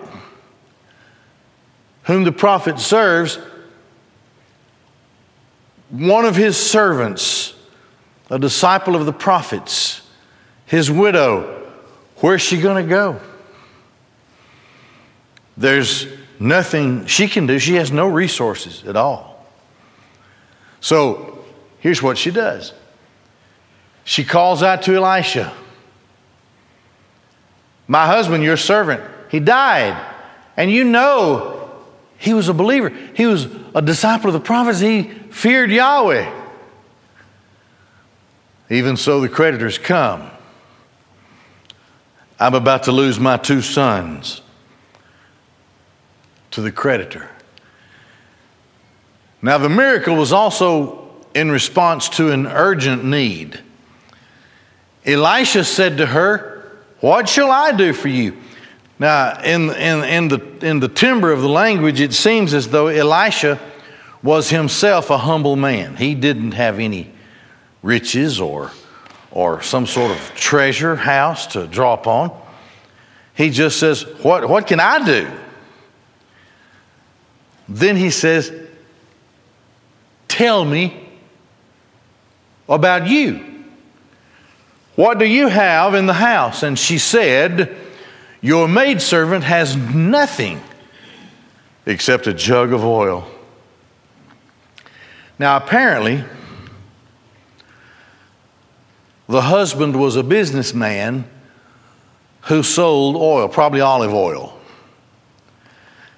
whom 2.04 2.24
the 2.24 2.32
prophet 2.32 2.80
serves, 2.80 3.40
one 5.90 6.26
of 6.26 6.36
his 6.36 6.58
servants, 6.58 7.54
a 8.30 8.38
disciple 8.38 8.96
of 8.96 9.06
the 9.06 9.14
prophets, 9.14 10.02
his 10.66 10.90
widow, 10.90 11.70
where's 12.18 12.42
she 12.42 12.60
going 12.60 12.84
to 12.84 12.90
go? 12.90 13.20
There's 15.58 16.08
nothing 16.40 17.06
she 17.06 17.28
can 17.28 17.48
do. 17.48 17.60
She 17.60 17.76
has 17.76 17.92
no 17.92 18.08
resources 18.08 18.84
at 18.86 18.96
all. 18.96 19.46
So 20.82 21.46
here's 21.80 22.02
what 22.02 22.18
she 22.18 22.32
does 22.32 22.74
she 24.04 24.24
calls 24.24 24.62
out 24.62 24.84
to 24.84 24.96
Elisha 24.96 25.54
My 27.88 28.06
husband, 28.06 28.44
your 28.44 28.58
servant, 28.58 29.02
he 29.30 29.40
died. 29.40 30.14
And 30.58 30.72
you 30.72 30.86
know 30.86 31.70
he 32.18 32.34
was 32.34 32.48
a 32.48 32.54
believer, 32.54 32.90
he 33.14 33.26
was 33.26 33.48
a 33.74 33.82
disciple 33.82 34.28
of 34.30 34.34
the 34.34 34.40
prophets, 34.40 34.80
he 34.80 35.04
feared 35.04 35.70
Yahweh. 35.70 36.44
Even 38.70 38.98
so, 38.98 39.20
the 39.20 39.30
creditors 39.30 39.78
come. 39.78 40.32
I'm 42.40 42.54
about 42.54 42.84
to 42.84 42.92
lose 42.92 43.20
my 43.20 43.38
two 43.38 43.62
sons 43.62 44.42
to 46.52 46.62
the 46.62 46.72
creditor. 46.72 47.30
Now, 49.42 49.58
the 49.58 49.70
miracle 49.70 50.16
was 50.16 50.34
also 50.34 51.10
in 51.34 51.52
response 51.52 52.10
to 52.10 52.32
an 52.32 52.48
urgent 52.48 53.04
need. 53.06 53.60
Elisha 55.06 55.64
said 55.64 55.98
to 55.98 56.06
her, 56.08 56.72
What 57.00 57.30
shall 57.30 57.52
I 57.52 57.72
do 57.72 57.94
for 57.94 58.08
you? 58.08 58.38
Now, 58.98 59.40
in, 59.44 59.72
in, 59.72 60.04
in, 60.04 60.28
the, 60.30 60.66
in 60.66 60.80
the 60.80 60.88
timbre 60.88 61.32
of 61.32 61.42
the 61.42 61.50
language, 61.50 62.00
it 62.00 62.14
seems 62.14 62.54
as 62.54 62.70
though 62.70 62.88
Elisha 62.88 63.60
was 64.24 64.50
himself 64.50 65.10
a 65.10 65.18
humble 65.20 65.56
man. 65.56 65.98
He 65.98 66.16
didn't 66.16 66.54
have 66.54 66.80
any 66.80 67.12
riches 67.84 68.40
or 68.40 68.72
or 69.36 69.62
some 69.62 69.86
sort 69.86 70.12
of 70.12 70.18
treasure 70.34 70.96
house 70.96 71.46
to 71.48 71.68
draw 71.68 71.94
upon. 71.94 72.32
He 73.36 73.50
just 73.52 73.78
says, 73.78 74.04
What, 74.24 74.50
what 74.50 74.66
can 74.66 74.80
I 74.80 75.06
do? 75.06 75.30
Then 77.68 77.98
he 77.98 78.10
says, 78.10 78.52
Tell 80.30 80.64
me 80.66 81.10
about 82.68 83.08
you. 83.08 83.66
What 84.96 85.20
do 85.20 85.26
you 85.26 85.50
have 85.50 85.94
in 85.94 86.06
the 86.06 86.14
house? 86.14 86.64
And 86.64 86.80
she 86.80 86.98
said, 86.98 87.76
Your 88.42 88.70
maidservant 88.70 89.44
has 89.44 89.76
nothing 89.76 90.62
except 91.86 92.26
a 92.28 92.34
jug 92.34 92.72
of 92.72 92.86
oil. 92.86 93.30
Now, 95.38 95.58
apparently, 95.58 96.24
the 99.28 99.42
husband 99.42 100.00
was 100.00 100.16
a 100.16 100.24
businessman 100.24 101.28
who 102.42 102.62
sold 102.62 103.16
oil, 103.16 103.48
probably 103.48 103.82
olive 103.82 104.14
oil. 104.14 104.58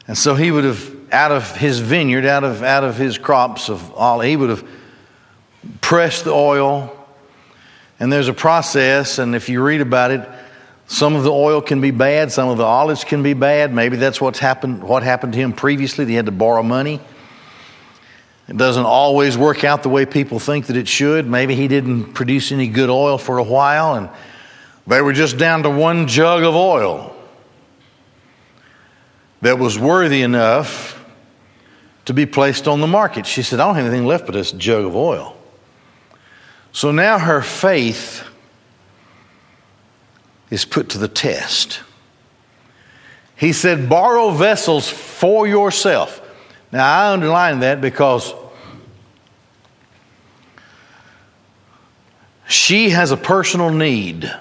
And 0.08 0.18
so 0.18 0.36
he 0.36 0.52
would 0.52 0.64
have 0.64 0.96
out 1.12 1.32
of 1.32 1.56
his 1.56 1.80
vineyard, 1.80 2.26
out 2.26 2.44
of, 2.44 2.64
out 2.64 2.84
of 2.84 2.98
his 2.98 3.18
crops 3.18 3.70
of 3.70 3.94
olive, 3.94 4.28
he 4.28 4.36
would 4.36 4.50
have 4.50 4.68
pressed 5.82 6.26
the 6.26 6.32
oil. 6.32 6.94
And 8.00 8.12
there's 8.12 8.28
a 8.28 8.34
process, 8.34 9.18
and 9.18 9.36
if 9.36 9.50
you 9.50 9.64
read 9.64 9.82
about 9.82 10.12
it, 10.12 10.28
some 10.88 11.16
of 11.16 11.24
the 11.24 11.32
oil 11.32 11.62
can 11.62 11.82
be 11.82 11.92
bad, 11.92 12.32
some 12.32 12.50
of 12.50 12.58
the 12.58 12.64
olives 12.64 13.04
can 13.04 13.24
be 13.24 13.34
bad. 13.34 13.74
Maybe 13.74 13.98
that's 13.98 14.22
what's 14.22 14.40
happened, 14.40 14.84
what 14.84 15.04
happened 15.04 15.34
to 15.34 15.40
him 15.40 15.52
previously. 15.52 16.06
He 16.06 16.14
had 16.14 16.28
to 16.28 16.32
borrow 16.32 16.64
money. 16.64 17.02
It 18.48 18.56
doesn't 18.56 18.86
always 18.86 19.38
work 19.38 19.64
out 19.64 19.84
the 19.84 19.90
way 19.90 20.06
people 20.06 20.40
think 20.40 20.68
that 20.68 20.78
it 20.78 20.88
should. 20.88 21.28
Maybe 21.28 21.56
he 21.56 21.68
didn't 21.68 22.14
produce 22.14 22.52
any 22.52 22.68
good 22.68 22.90
oil 22.90 23.18
for 23.18 23.38
a 23.38 23.44
while, 23.44 23.96
and 23.96 24.10
they 24.86 25.02
were 25.02 25.14
just 25.14 25.38
down 25.38 25.64
to 25.64 25.70
one 25.70 26.08
jug 26.08 26.44
of 26.44 26.56
oil 26.56 27.14
that 29.42 29.60
was 29.60 29.78
worthy 29.78 30.22
enough 30.22 31.04
to 32.06 32.14
be 32.14 32.26
placed 32.26 32.70
on 32.70 32.80
the 32.80 32.88
market. 32.88 33.26
She 33.26 33.44
said, 33.44 33.60
I 33.60 33.66
don't 33.66 33.76
have 33.76 33.86
anything 33.86 34.06
left 34.06 34.26
but 34.26 34.32
this 34.32 34.54
jug 34.54 34.86
of 34.86 34.96
oil. 34.96 35.36
So 36.72 36.92
now 36.92 37.20
her 37.20 37.42
faith 37.42 38.24
is 40.50 40.64
put 40.64 40.90
to 40.90 40.98
the 40.98 41.10
test. 41.10 41.82
He 43.36 43.52
said, 43.52 43.90
Borrow 43.90 44.32
vessels 44.32 44.90
for 44.90 45.48
yourself. 45.48 46.22
Now, 46.72 46.86
I 46.86 47.14
underline 47.14 47.62
that 47.62 47.80
because 47.80 48.34
she 52.48 52.90
has 52.90 53.12
a 53.12 53.18
personal 53.18 53.70
need. 53.70 54.32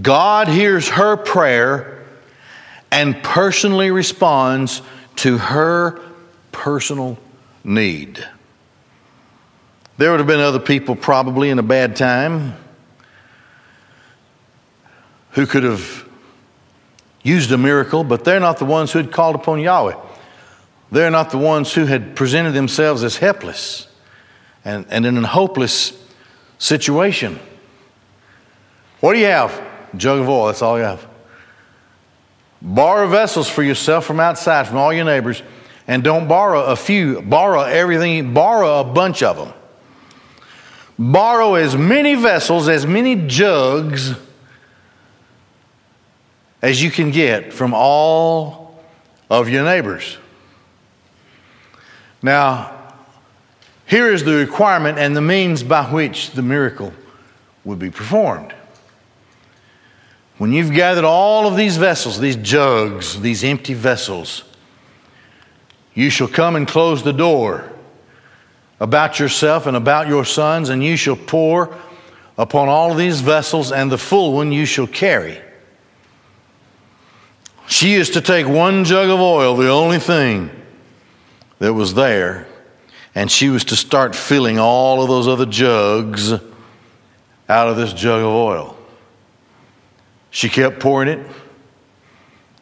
God 0.00 0.48
hears 0.48 0.88
her 0.88 1.16
prayer 1.16 2.04
and 2.90 3.22
personally 3.22 3.90
responds 3.90 4.82
to 5.16 5.38
her 5.38 6.00
personal 6.52 7.18
need. 7.64 8.24
There 9.98 10.10
would 10.10 10.20
have 10.20 10.26
been 10.26 10.40
other 10.40 10.60
people 10.60 10.94
probably 10.94 11.50
in 11.50 11.58
a 11.58 11.62
bad 11.62 11.96
time 11.96 12.54
who 15.30 15.46
could 15.46 15.62
have 15.62 16.05
used 17.26 17.50
a 17.50 17.58
miracle, 17.58 18.04
but 18.04 18.24
they're 18.24 18.40
not 18.40 18.58
the 18.58 18.64
ones 18.64 18.92
who 18.92 18.98
had 18.98 19.10
called 19.10 19.34
upon 19.34 19.58
Yahweh. 19.58 19.96
They're 20.92 21.10
not 21.10 21.30
the 21.30 21.38
ones 21.38 21.74
who 21.74 21.84
had 21.84 22.14
presented 22.14 22.52
themselves 22.52 23.02
as 23.02 23.16
helpless 23.16 23.88
and, 24.64 24.86
and 24.88 25.04
in 25.04 25.16
a 25.18 25.26
hopeless 25.26 25.92
situation. 26.58 27.38
What 29.00 29.14
do 29.14 29.18
you 29.18 29.26
have? 29.26 29.60
Jug 29.96 30.20
of 30.20 30.28
oil, 30.28 30.46
that's 30.46 30.62
all 30.62 30.78
you 30.78 30.84
have. 30.84 31.06
Borrow 32.62 33.08
vessels 33.08 33.48
for 33.48 33.62
yourself 33.62 34.04
from 34.04 34.20
outside, 34.20 34.68
from 34.68 34.76
all 34.76 34.92
your 34.92 35.04
neighbors, 35.04 35.42
and 35.88 36.02
don't 36.02 36.28
borrow 36.28 36.64
a 36.64 36.76
few, 36.76 37.22
borrow 37.22 37.62
everything, 37.62 38.32
borrow 38.32 38.80
a 38.80 38.84
bunch 38.84 39.22
of 39.22 39.36
them. 39.36 39.52
Borrow 40.98 41.54
as 41.54 41.76
many 41.76 42.14
vessels, 42.14 42.68
as 42.68 42.86
many 42.86 43.26
jugs 43.26 44.14
as 46.62 46.82
you 46.82 46.90
can 46.90 47.10
get 47.10 47.52
from 47.52 47.72
all 47.74 48.78
of 49.30 49.48
your 49.48 49.64
neighbors. 49.64 50.18
Now, 52.22 52.72
here 53.86 54.12
is 54.12 54.24
the 54.24 54.34
requirement 54.34 54.98
and 54.98 55.16
the 55.16 55.20
means 55.20 55.62
by 55.62 55.84
which 55.84 56.32
the 56.32 56.42
miracle 56.42 56.92
would 57.64 57.78
be 57.78 57.90
performed. 57.90 58.52
When 60.38 60.52
you've 60.52 60.72
gathered 60.72 61.04
all 61.04 61.46
of 61.46 61.56
these 61.56 61.76
vessels, 61.76 62.18
these 62.18 62.36
jugs, 62.36 63.20
these 63.20 63.42
empty 63.42 63.74
vessels, 63.74 64.44
you 65.94 66.10
shall 66.10 66.28
come 66.28 66.56
and 66.56 66.68
close 66.68 67.02
the 67.02 67.12
door 67.12 67.72
about 68.80 69.18
yourself 69.18 69.66
and 69.66 69.76
about 69.76 70.08
your 70.08 70.24
sons, 70.24 70.68
and 70.68 70.84
you 70.84 70.96
shall 70.96 71.16
pour 71.16 71.74
upon 72.36 72.68
all 72.68 72.94
these 72.94 73.22
vessels, 73.22 73.72
and 73.72 73.90
the 73.90 73.96
full 73.96 74.34
one 74.34 74.52
you 74.52 74.66
shall 74.66 74.86
carry. 74.86 75.40
She 77.68 77.94
is 77.94 78.10
to 78.10 78.20
take 78.20 78.46
one 78.46 78.84
jug 78.84 79.08
of 79.08 79.20
oil, 79.20 79.56
the 79.56 79.70
only 79.70 79.98
thing 79.98 80.50
that 81.58 81.74
was 81.74 81.94
there, 81.94 82.46
and 83.14 83.30
she 83.30 83.48
was 83.48 83.64
to 83.64 83.76
start 83.76 84.14
filling 84.14 84.58
all 84.58 85.02
of 85.02 85.08
those 85.08 85.26
other 85.26 85.46
jugs 85.46 86.32
out 87.48 87.68
of 87.68 87.76
this 87.76 87.92
jug 87.92 88.20
of 88.20 88.28
oil. 88.28 88.76
She 90.30 90.48
kept 90.48 90.80
pouring 90.80 91.08
it 91.08 91.26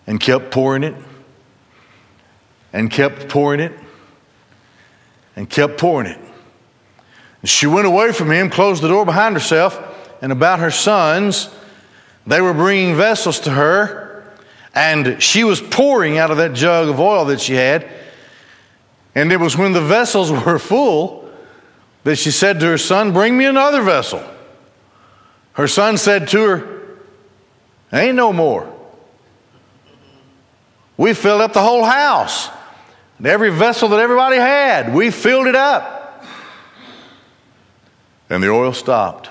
and 0.06 0.20
kept 0.20 0.50
pouring 0.50 0.84
it 0.84 0.94
and 2.72 2.90
kept 2.90 3.28
pouring 3.28 3.60
it 3.60 3.72
and 5.36 5.48
kept 5.48 5.78
pouring 5.78 6.10
it. 6.10 6.18
And 7.40 7.48
She 7.48 7.66
went 7.66 7.86
away 7.86 8.12
from 8.12 8.30
him, 8.30 8.48
closed 8.48 8.82
the 8.82 8.88
door 8.88 9.04
behind 9.04 9.34
herself, 9.34 9.80
and 10.22 10.32
about 10.32 10.60
her 10.60 10.70
sons. 10.70 11.48
They 12.26 12.40
were 12.40 12.54
bringing 12.54 12.96
vessels 12.96 13.40
to 13.40 13.50
her, 13.50 14.03
and 14.74 15.22
she 15.22 15.44
was 15.44 15.60
pouring 15.60 16.18
out 16.18 16.30
of 16.30 16.38
that 16.38 16.52
jug 16.52 16.88
of 16.88 16.98
oil 16.98 17.26
that 17.26 17.40
she 17.40 17.54
had. 17.54 17.88
And 19.14 19.30
it 19.30 19.38
was 19.38 19.56
when 19.56 19.72
the 19.72 19.80
vessels 19.80 20.30
were 20.46 20.58
full 20.58 21.30
that 22.02 22.16
she 22.16 22.30
said 22.30 22.60
to 22.60 22.66
her 22.66 22.78
son, 22.78 23.12
Bring 23.12 23.36
me 23.36 23.44
another 23.44 23.82
vessel. 23.82 24.22
Her 25.52 25.68
son 25.68 25.96
said 25.96 26.28
to 26.28 26.40
her, 26.42 26.98
Ain't 27.92 28.16
no 28.16 28.32
more. 28.32 28.70
We 30.96 31.14
filled 31.14 31.40
up 31.40 31.52
the 31.52 31.62
whole 31.62 31.84
house. 31.84 32.48
And 33.18 33.26
every 33.26 33.50
vessel 33.50 33.88
that 33.90 34.00
everybody 34.00 34.36
had, 34.36 34.92
we 34.92 35.10
filled 35.10 35.46
it 35.46 35.54
up. 35.54 36.24
And 38.28 38.42
the 38.42 38.48
oil 38.48 38.72
stopped. 38.72 39.30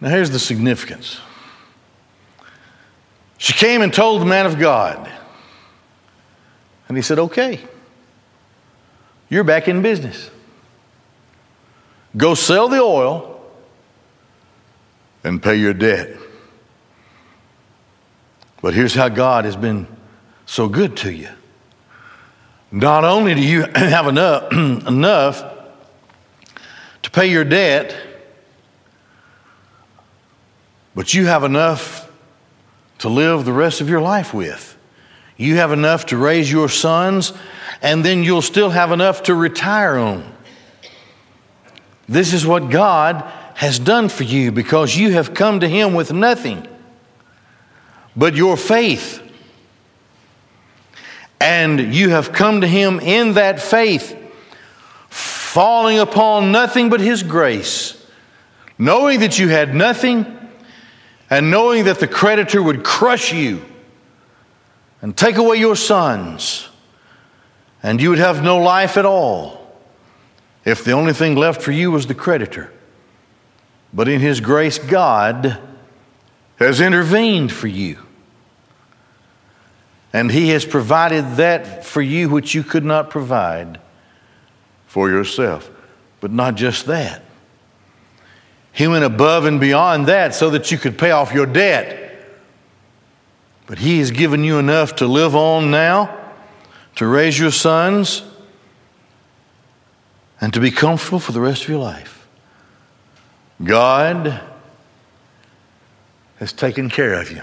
Now, 0.00 0.10
here's 0.10 0.30
the 0.30 0.38
significance. 0.38 1.20
She 3.50 3.56
came 3.56 3.82
and 3.82 3.92
told 3.92 4.20
the 4.20 4.26
man 4.26 4.46
of 4.46 4.60
God. 4.60 5.10
And 6.86 6.96
he 6.96 7.02
said, 7.02 7.18
Okay, 7.18 7.58
you're 9.28 9.42
back 9.42 9.66
in 9.66 9.82
business. 9.82 10.30
Go 12.16 12.34
sell 12.34 12.68
the 12.68 12.80
oil 12.80 13.44
and 15.24 15.42
pay 15.42 15.56
your 15.56 15.74
debt. 15.74 16.16
But 18.62 18.72
here's 18.74 18.94
how 18.94 19.08
God 19.08 19.44
has 19.46 19.56
been 19.56 19.88
so 20.46 20.68
good 20.68 20.96
to 20.98 21.12
you. 21.12 21.30
Not 22.70 23.02
only 23.02 23.34
do 23.34 23.42
you 23.42 23.62
have 23.74 24.06
enough, 24.06 24.52
enough 24.52 25.42
to 27.02 27.10
pay 27.10 27.26
your 27.26 27.42
debt, 27.42 27.96
but 30.94 31.12
you 31.12 31.26
have 31.26 31.42
enough 31.42 32.06
to 33.00 33.08
live 33.08 33.44
the 33.44 33.52
rest 33.52 33.80
of 33.80 33.88
your 33.88 34.00
life 34.00 34.32
with. 34.32 34.76
You 35.36 35.56
have 35.56 35.72
enough 35.72 36.06
to 36.06 36.16
raise 36.16 36.50
your 36.50 36.68
sons, 36.68 37.32
and 37.82 38.04
then 38.04 38.24
you'll 38.24 38.42
still 38.42 38.70
have 38.70 38.92
enough 38.92 39.24
to 39.24 39.34
retire 39.34 39.96
on. 39.96 40.32
This 42.08 42.32
is 42.32 42.46
what 42.46 42.70
God 42.70 43.22
has 43.56 43.78
done 43.78 44.08
for 44.08 44.24
you 44.24 44.52
because 44.52 44.96
you 44.96 45.12
have 45.12 45.34
come 45.34 45.60
to 45.60 45.68
Him 45.68 45.94
with 45.94 46.12
nothing 46.12 46.66
but 48.16 48.34
your 48.34 48.56
faith 48.56 49.22
and 51.40 51.94
you 51.94 52.10
have 52.10 52.32
come 52.32 52.60
to 52.60 52.66
him 52.66 53.00
in 53.00 53.34
that 53.34 53.60
faith, 53.60 54.16
falling 55.08 55.98
upon 55.98 56.52
nothing 56.52 56.90
but 56.90 57.00
his 57.00 57.22
grace, 57.22 58.06
knowing 58.78 59.20
that 59.20 59.38
you 59.38 59.48
had 59.48 59.74
nothing, 59.74 60.26
and 61.30 61.50
knowing 61.50 61.84
that 61.84 62.00
the 62.00 62.08
creditor 62.08 62.62
would 62.62 62.82
crush 62.82 63.32
you 63.32 63.62
and 65.00 65.16
take 65.16 65.36
away 65.36 65.56
your 65.56 65.76
sons, 65.76 66.68
and 67.82 68.00
you 68.00 68.10
would 68.10 68.18
have 68.18 68.42
no 68.42 68.58
life 68.58 68.98
at 68.98 69.06
all 69.06 69.74
if 70.64 70.84
the 70.84 70.92
only 70.92 71.14
thing 71.14 71.36
left 71.36 71.62
for 71.62 71.72
you 71.72 71.90
was 71.90 72.06
the 72.06 72.14
creditor. 72.14 72.70
But 73.94 74.08
in 74.08 74.20
his 74.20 74.40
grace, 74.40 74.78
God 74.78 75.58
has 76.58 76.80
intervened 76.80 77.50
for 77.50 77.68
you. 77.68 77.98
And 80.12 80.30
He 80.30 80.50
has 80.50 80.64
provided 80.64 81.36
that 81.36 81.84
for 81.84 82.02
you 82.02 82.28
which 82.28 82.54
you 82.54 82.62
could 82.62 82.84
not 82.84 83.10
provide 83.10 83.80
for 84.86 85.08
yourself. 85.08 85.70
But 86.20 86.32
not 86.32 86.56
just 86.56 86.86
that. 86.86 87.22
He 88.72 88.86
went 88.86 89.04
above 89.04 89.44
and 89.44 89.60
beyond 89.60 90.06
that 90.06 90.34
so 90.34 90.50
that 90.50 90.70
you 90.70 90.78
could 90.78 90.98
pay 90.98 91.10
off 91.10 91.34
your 91.34 91.46
debt. 91.46 91.98
But 93.66 93.78
He 93.78 93.98
has 93.98 94.10
given 94.10 94.44
you 94.44 94.58
enough 94.58 94.96
to 94.96 95.06
live 95.06 95.36
on 95.36 95.70
now, 95.70 96.16
to 96.96 97.06
raise 97.06 97.38
your 97.38 97.50
sons, 97.50 98.22
and 100.40 100.52
to 100.54 100.60
be 100.60 100.70
comfortable 100.70 101.20
for 101.20 101.32
the 101.32 101.40
rest 101.40 101.64
of 101.64 101.68
your 101.68 101.78
life. 101.78 102.26
God 103.62 104.40
has 106.38 106.52
taken 106.52 106.88
care 106.88 107.14
of 107.14 107.30
you. 107.30 107.42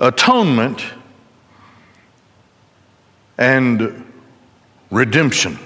Atonement 0.00 0.84
and 3.38 4.04
redemption. 4.90 5.58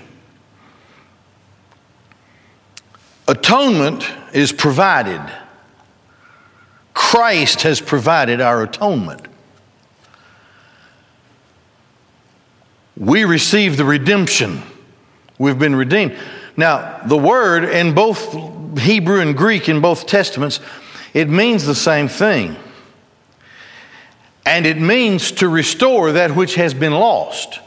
Atonement 3.27 4.07
is 4.33 4.53
provided. 4.53 5.21
Christ 6.93 7.63
has 7.63 7.81
provided 7.81 8.41
our 8.41 8.63
atonement. 8.63 9.27
We 12.97 13.25
receive 13.25 13.77
the 13.77 13.85
redemption. 13.85 14.63
We've 15.39 15.59
been 15.59 15.75
redeemed. 15.75 16.17
Now, 16.57 17.01
the 17.07 17.17
word 17.17 17.65
in 17.65 17.95
both 17.95 18.79
Hebrew 18.79 19.21
and 19.21 19.37
Greek 19.37 19.69
in 19.69 19.81
both 19.81 20.07
testaments, 20.07 20.61
it 21.13 21.29
means 21.29 21.65
the 21.65 21.75
same 21.75 22.09
thing. 22.09 22.57
And 24.47 24.67
it 24.67 24.79
means 24.79 25.33
to 25.33 25.49
restore 25.49 26.13
that 26.13 26.37
which 26.37 26.55
has 26.55 26.75
been 26.75 26.93
lost. 26.93 27.61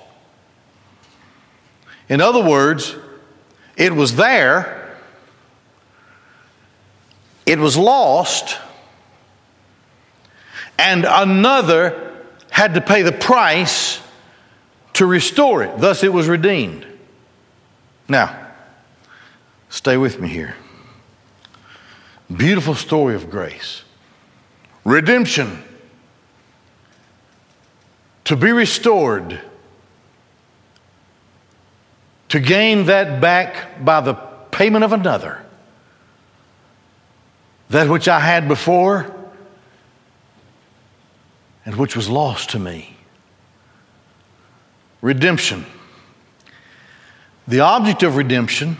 In 2.07 2.21
other 2.21 2.41
words, 2.41 2.95
it 3.75 3.93
was 3.93 4.15
there, 4.15 4.76
it 7.47 7.57
was 7.57 7.77
lost, 7.77 8.57
and 10.77 11.05
another 11.07 12.13
had 12.51 12.73
to 12.73 12.81
pay 12.81 13.03
the 13.03 13.13
price 13.13 14.01
to 14.93 15.05
restore 15.05 15.63
it. 15.63 15.79
Thus, 15.79 16.03
it 16.03 16.11
was 16.11 16.27
redeemed. 16.27 16.85
Now, 18.09 18.47
stay 19.69 19.95
with 19.95 20.19
me 20.19 20.27
here. 20.27 20.57
Beautiful 22.35 22.75
story 22.75 23.15
of 23.15 23.29
grace. 23.29 23.83
Redemption. 24.83 25.63
To 28.25 28.35
be 28.35 28.51
restored 28.51 29.39
to 32.27 32.39
gain 32.41 32.87
that 32.87 33.21
back 33.21 33.85
by 33.85 34.01
the 34.01 34.15
payment 34.51 34.83
of 34.83 34.91
another. 34.91 35.46
That 37.69 37.89
which 37.89 38.07
I 38.07 38.19
had 38.19 38.47
before 38.47 39.13
and 41.65 41.75
which 41.75 41.95
was 41.95 42.09
lost 42.09 42.51
to 42.51 42.59
me. 42.59 42.95
Redemption. 45.01 45.65
The 47.47 47.59
object 47.59 48.03
of 48.03 48.15
redemption 48.15 48.77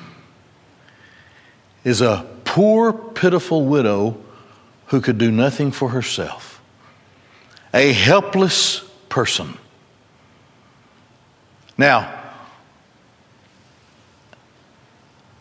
is 1.83 2.01
a 2.01 2.25
poor, 2.43 2.93
pitiful 2.93 3.65
widow 3.65 4.17
who 4.87 5.01
could 5.01 5.17
do 5.17 5.31
nothing 5.31 5.71
for 5.71 5.89
herself, 5.89 6.61
a 7.73 7.91
helpless 7.91 8.79
person. 9.09 9.57
Now, 11.77 12.17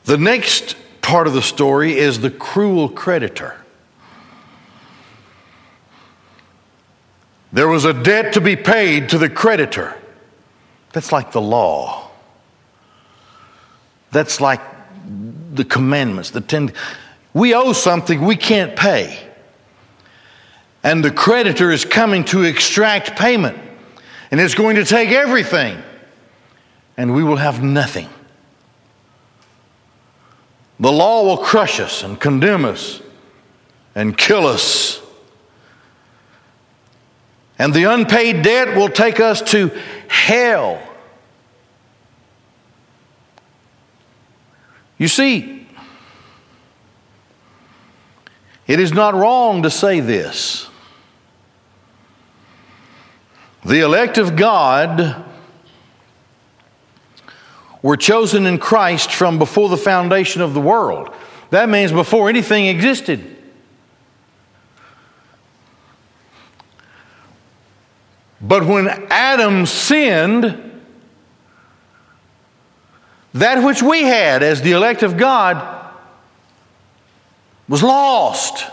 The 0.06 0.16
next 0.16 0.76
part 1.07 1.29
of 1.29 1.35
the 1.35 1.42
story 1.42 1.97
is 1.97 2.19
the 2.19 2.31
cruel 2.31 2.88
creditor. 2.88 3.57
There 7.53 7.69
was 7.69 7.85
a 7.85 7.95
debt 7.95 8.33
to 8.33 8.40
be 8.40 8.57
paid 8.57 9.11
to 9.11 9.19
the 9.19 9.31
creditor. 9.31 9.97
That's 10.92 11.12
like 11.12 11.31
the 11.31 11.40
law. 11.40 12.11
That's 14.11 14.40
like 14.40 14.61
the 15.55 15.64
commandments, 15.64 16.31
the 16.31 16.40
ten. 16.40 16.73
We 17.33 17.55
owe 17.55 17.73
something 17.73 18.25
we 18.25 18.35
can't 18.35 18.75
pay. 18.75 19.16
And 20.83 21.05
the 21.05 21.12
creditor 21.12 21.71
is 21.71 21.85
coming 21.85 22.25
to 22.27 22.42
extract 22.42 23.16
payment. 23.16 23.57
And 24.33 24.40
it's 24.40 24.55
going 24.57 24.75
to 24.75 24.85
take 24.85 25.11
everything. 25.12 25.81
And 26.97 27.14
we 27.14 27.23
will 27.23 27.37
have 27.37 27.62
nothing. 27.62 28.09
The 30.78 30.92
law 30.92 31.24
will 31.24 31.38
crush 31.38 31.80
us 31.80 32.02
and 32.02 32.20
condemn 32.20 32.64
us 32.64 33.00
and 33.94 34.16
kill 34.16 34.46
us. 34.46 35.00
And 37.58 37.72
the 37.72 37.84
unpaid 37.84 38.42
debt 38.42 38.76
will 38.76 38.90
take 38.90 39.18
us 39.18 39.40
to 39.52 39.70
hell. 40.08 40.82
You 44.98 45.08
see, 45.08 45.66
it 48.66 48.80
is 48.80 48.92
not 48.92 49.14
wrong 49.14 49.62
to 49.62 49.70
say 49.70 50.00
this. 50.00 50.68
The 53.64 53.80
elect 53.80 54.18
of 54.18 54.36
God 54.36 55.24
were 57.87 57.96
chosen 57.96 58.46
in 58.46 58.59
Christ 58.59 59.12
from 59.12 59.38
before 59.38 59.68
the 59.68 59.77
foundation 59.77 60.42
of 60.42 60.55
the 60.55 60.61
world. 60.61 61.09
That 61.51 61.68
means 61.68 61.92
before 61.92 62.29
anything 62.29 62.66
existed. 62.66 63.37
But 68.40 68.66
when 68.66 68.88
Adam 69.09 69.66
sinned, 69.66 70.83
that 73.35 73.62
which 73.62 73.85
we 73.85 74.03
had 74.03 74.42
as 74.42 74.62
the 74.62 74.72
elect 74.72 75.05
of 75.05 75.16
God 75.16 75.94
was 77.68 77.85
lost 77.85 78.68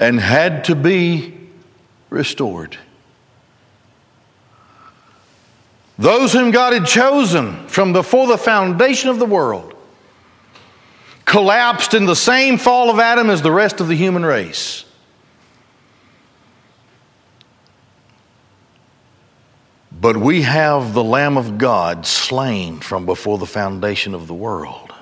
and 0.00 0.18
had 0.18 0.64
to 0.64 0.74
be 0.74 1.38
restored. 2.10 2.76
Those 6.02 6.32
whom 6.32 6.50
God 6.50 6.72
had 6.72 6.84
chosen 6.84 7.68
from 7.68 7.92
before 7.92 8.26
the 8.26 8.36
foundation 8.36 9.08
of 9.08 9.20
the 9.20 9.24
world 9.24 9.72
collapsed 11.24 11.94
in 11.94 12.06
the 12.06 12.16
same 12.16 12.58
fall 12.58 12.90
of 12.90 12.98
Adam 12.98 13.30
as 13.30 13.40
the 13.40 13.52
rest 13.52 13.80
of 13.80 13.86
the 13.86 13.94
human 13.94 14.26
race. 14.26 14.84
But 19.92 20.16
we 20.16 20.42
have 20.42 20.92
the 20.92 21.04
Lamb 21.04 21.38
of 21.38 21.56
God 21.56 22.04
slain 22.04 22.80
from 22.80 23.06
before 23.06 23.38
the 23.38 23.46
foundation 23.46 24.12
of 24.12 24.26
the 24.26 24.34
world. 24.34 24.92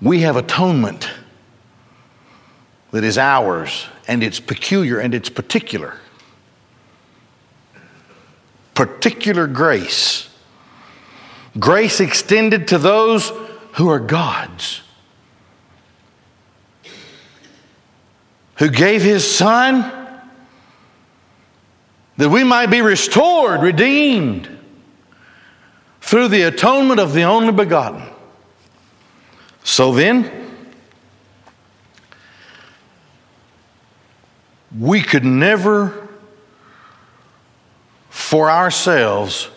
We 0.00 0.20
have 0.20 0.36
atonement 0.36 1.10
that 2.90 3.04
is 3.04 3.18
ours, 3.18 3.84
and 4.08 4.22
it's 4.22 4.40
peculiar 4.40 4.98
and 4.98 5.14
it's 5.14 5.28
particular 5.28 5.98
particular 8.86 9.46
grace. 9.46 10.28
Grace 11.56 12.00
extended 12.00 12.66
to 12.68 12.78
those 12.78 13.30
who 13.74 13.88
are 13.88 14.00
God's, 14.00 14.82
who 18.56 18.68
gave 18.68 19.02
His 19.02 19.30
Son 19.30 19.82
that 22.16 22.28
we 22.28 22.42
might 22.42 22.66
be 22.66 22.82
restored, 22.82 23.62
redeemed 23.62 24.48
through 26.00 26.26
the 26.26 26.42
atonement 26.42 26.98
of 26.98 27.12
the 27.12 27.22
only 27.22 27.52
begotten. 27.52 28.02
So 29.62 29.92
then, 29.92 30.28
we 34.76 35.02
could 35.02 35.24
never 35.24 36.01
for 38.12 38.50
ourselves, 38.50 39.48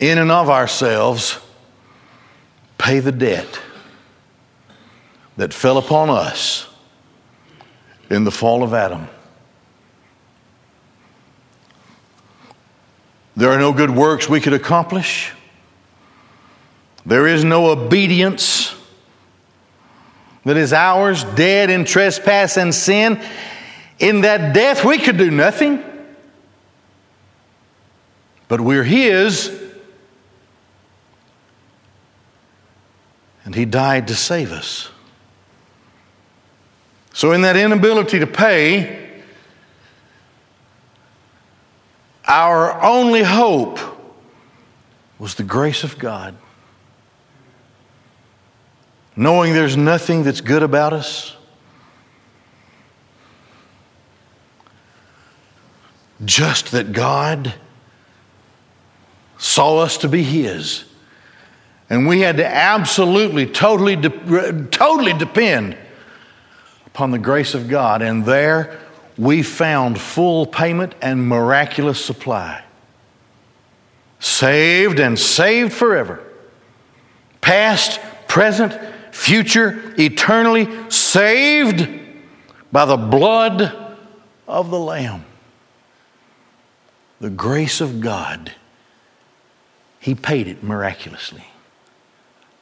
in 0.00 0.18
and 0.18 0.32
of 0.32 0.50
ourselves, 0.50 1.38
pay 2.78 2.98
the 2.98 3.12
debt 3.12 3.60
that 5.36 5.54
fell 5.54 5.78
upon 5.78 6.10
us 6.10 6.68
in 8.10 8.24
the 8.24 8.32
fall 8.32 8.64
of 8.64 8.74
Adam. 8.74 9.06
There 13.36 13.50
are 13.50 13.58
no 13.58 13.72
good 13.72 13.90
works 13.90 14.28
we 14.28 14.40
could 14.40 14.52
accomplish. 14.52 15.32
There 17.06 17.28
is 17.28 17.44
no 17.44 17.66
obedience 17.66 18.74
that 20.44 20.56
is 20.56 20.72
ours, 20.72 21.22
dead 21.22 21.70
in 21.70 21.84
trespass 21.84 22.56
and 22.56 22.74
sin. 22.74 23.22
In 24.00 24.22
that 24.22 24.52
death, 24.52 24.84
we 24.84 24.98
could 24.98 25.18
do 25.18 25.30
nothing 25.30 25.84
but 28.50 28.60
we're 28.60 28.82
His. 28.82 29.56
And 33.44 33.54
He 33.54 33.64
died 33.64 34.08
to 34.08 34.16
save 34.16 34.50
us. 34.50 34.90
So, 37.14 37.30
in 37.30 37.42
that 37.42 37.56
inability 37.56 38.18
to 38.18 38.26
pay, 38.26 39.22
our 42.26 42.82
only 42.82 43.22
hope 43.22 43.78
was 45.20 45.36
the 45.36 45.44
grace 45.44 45.84
of 45.84 45.96
God. 45.98 46.36
Knowing 49.14 49.52
there's 49.52 49.76
nothing 49.76 50.24
that's 50.24 50.40
good 50.40 50.64
about 50.64 50.92
us. 50.92 51.36
Just 56.24 56.72
that 56.72 56.92
God 56.92 57.54
saw 59.40 59.78
us 59.78 59.96
to 59.98 60.08
be 60.08 60.22
His. 60.22 60.84
And 61.88 62.06
we 62.06 62.20
had 62.20 62.36
to 62.36 62.46
absolutely, 62.46 63.46
totally, 63.46 63.96
de- 63.96 64.66
totally 64.70 65.12
depend 65.14 65.76
upon 66.86 67.10
the 67.10 67.18
grace 67.18 67.54
of 67.54 67.68
God. 67.68 68.02
And 68.02 68.24
there 68.24 68.78
we 69.18 69.42
found 69.42 69.98
full 69.98 70.46
payment 70.46 70.94
and 71.02 71.26
miraculous 71.26 72.04
supply. 72.04 72.62
Saved 74.20 75.00
and 75.00 75.18
saved 75.18 75.72
forever. 75.72 76.22
Past, 77.40 77.98
present, 78.28 78.78
future, 79.10 79.94
eternally 79.98 80.68
saved 80.90 81.88
by 82.70 82.84
the 82.84 82.98
blood 82.98 83.96
of 84.46 84.70
the 84.70 84.78
Lamb. 84.78 85.24
The 87.20 87.30
grace 87.30 87.80
of 87.80 88.00
God, 88.00 88.54
He 90.00 90.14
paid 90.14 90.48
it 90.48 90.64
miraculously. 90.64 91.44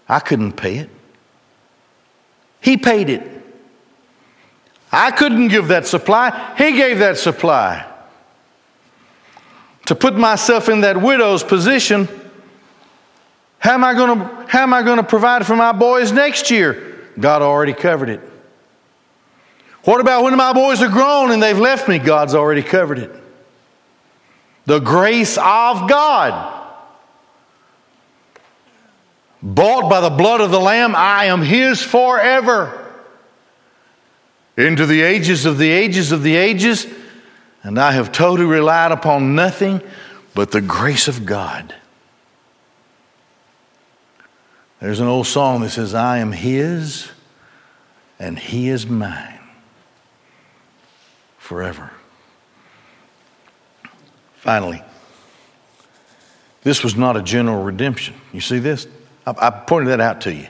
I 0.09 0.18
couldn't 0.18 0.53
pay 0.53 0.79
it. 0.79 0.90
He 2.61 2.77
paid 2.77 3.09
it. 3.09 3.22
I 4.90 5.12
couldn't 5.12 5.48
give 5.48 5.68
that 5.68 5.87
supply. 5.87 6.55
He 6.59 6.72
gave 6.72 6.98
that 6.98 7.16
supply. 7.16 7.87
To 9.87 9.94
put 9.94 10.16
myself 10.16 10.68
in 10.68 10.81
that 10.81 11.01
widow's 11.01 11.44
position, 11.44 12.09
how 13.59 13.74
am 13.74 13.85
I 13.85 13.94
going 13.94 14.96
to, 14.96 15.03
provide 15.03 15.46
for 15.46 15.57
my 15.57 15.72
boys 15.72 16.11
next 16.11 16.51
year? 16.51 17.09
God 17.18 17.42
already 17.42 17.72
covered 17.72 18.09
it. 18.09 18.20
What 19.85 20.01
about 20.01 20.24
when 20.24 20.37
my 20.37 20.53
boys 20.53 20.83
are 20.83 20.88
grown 20.88 21.31
and 21.31 21.42
they've 21.42 21.59
left 21.59 21.88
me? 21.88 21.98
God's 21.98 22.35
already 22.35 22.62
covered 22.62 22.98
it. 22.98 23.11
The 24.66 24.81
grace 24.81 25.38
of 25.38 25.88
God. 25.88 26.58
Bought 29.42 29.88
by 29.88 30.01
the 30.01 30.11
blood 30.11 30.40
of 30.40 30.51
the 30.51 30.61
Lamb, 30.61 30.94
I 30.96 31.27
am 31.27 31.42
His 31.42 31.81
forever. 31.81 32.87
Into 34.57 34.87
the 34.87 35.03
ages 35.03 35.46
of 35.46 35.59
the 35.59 35.70
ages 35.70 36.11
of 36.11 36.22
the 36.22 36.35
ages, 36.35 36.87
and 37.62 37.79
I 37.79 37.92
have 37.92 38.11
totally 38.11 38.48
relied 38.48 38.90
upon 38.90 39.37
nothing 39.37 39.81
but 40.35 40.51
the 40.51 40.61
grace 40.61 41.07
of 41.07 41.24
God. 41.24 41.74
There's 44.81 45.01
an 45.01 45.07
old 45.07 45.27
song 45.27 45.61
that 45.61 45.70
says, 45.70 45.94
I 45.94 46.18
am 46.18 46.33
His 46.33 47.11
and 48.18 48.38
He 48.38 48.68
is 48.68 48.87
mine 48.87 49.40
forever. 51.38 51.92
Finally, 54.37 54.83
this 56.62 56.83
was 56.83 56.96
not 56.96 57.16
a 57.16 57.22
general 57.22 57.62
redemption. 57.62 58.14
You 58.33 58.40
see 58.40 58.59
this? 58.59 58.87
I, 59.29 59.49
I 59.49 59.51
pointed 59.51 59.91
that 59.91 60.01
out 60.01 60.23
to 60.23 60.35
you. 60.35 60.49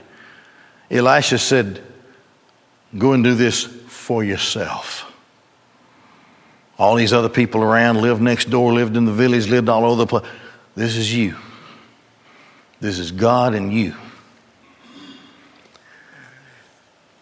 Elisha 0.89 1.37
said, 1.37 1.81
Go 2.97 3.13
and 3.13 3.23
do 3.23 3.35
this 3.35 3.63
for 3.63 4.23
yourself. 4.23 5.05
All 6.77 6.95
these 6.95 7.13
other 7.13 7.29
people 7.29 7.61
around 7.61 8.01
lived 8.01 8.21
next 8.21 8.49
door, 8.49 8.73
lived 8.73 8.97
in 8.97 9.05
the 9.05 9.11
village, 9.11 9.47
lived 9.47 9.69
all 9.69 9.85
over 9.85 9.97
the 9.97 10.07
place. 10.07 10.25
This 10.75 10.95
is 10.95 11.13
you. 11.13 11.35
This 12.79 12.97
is 12.97 13.11
God 13.11 13.53
and 13.53 13.71
you. 13.71 13.95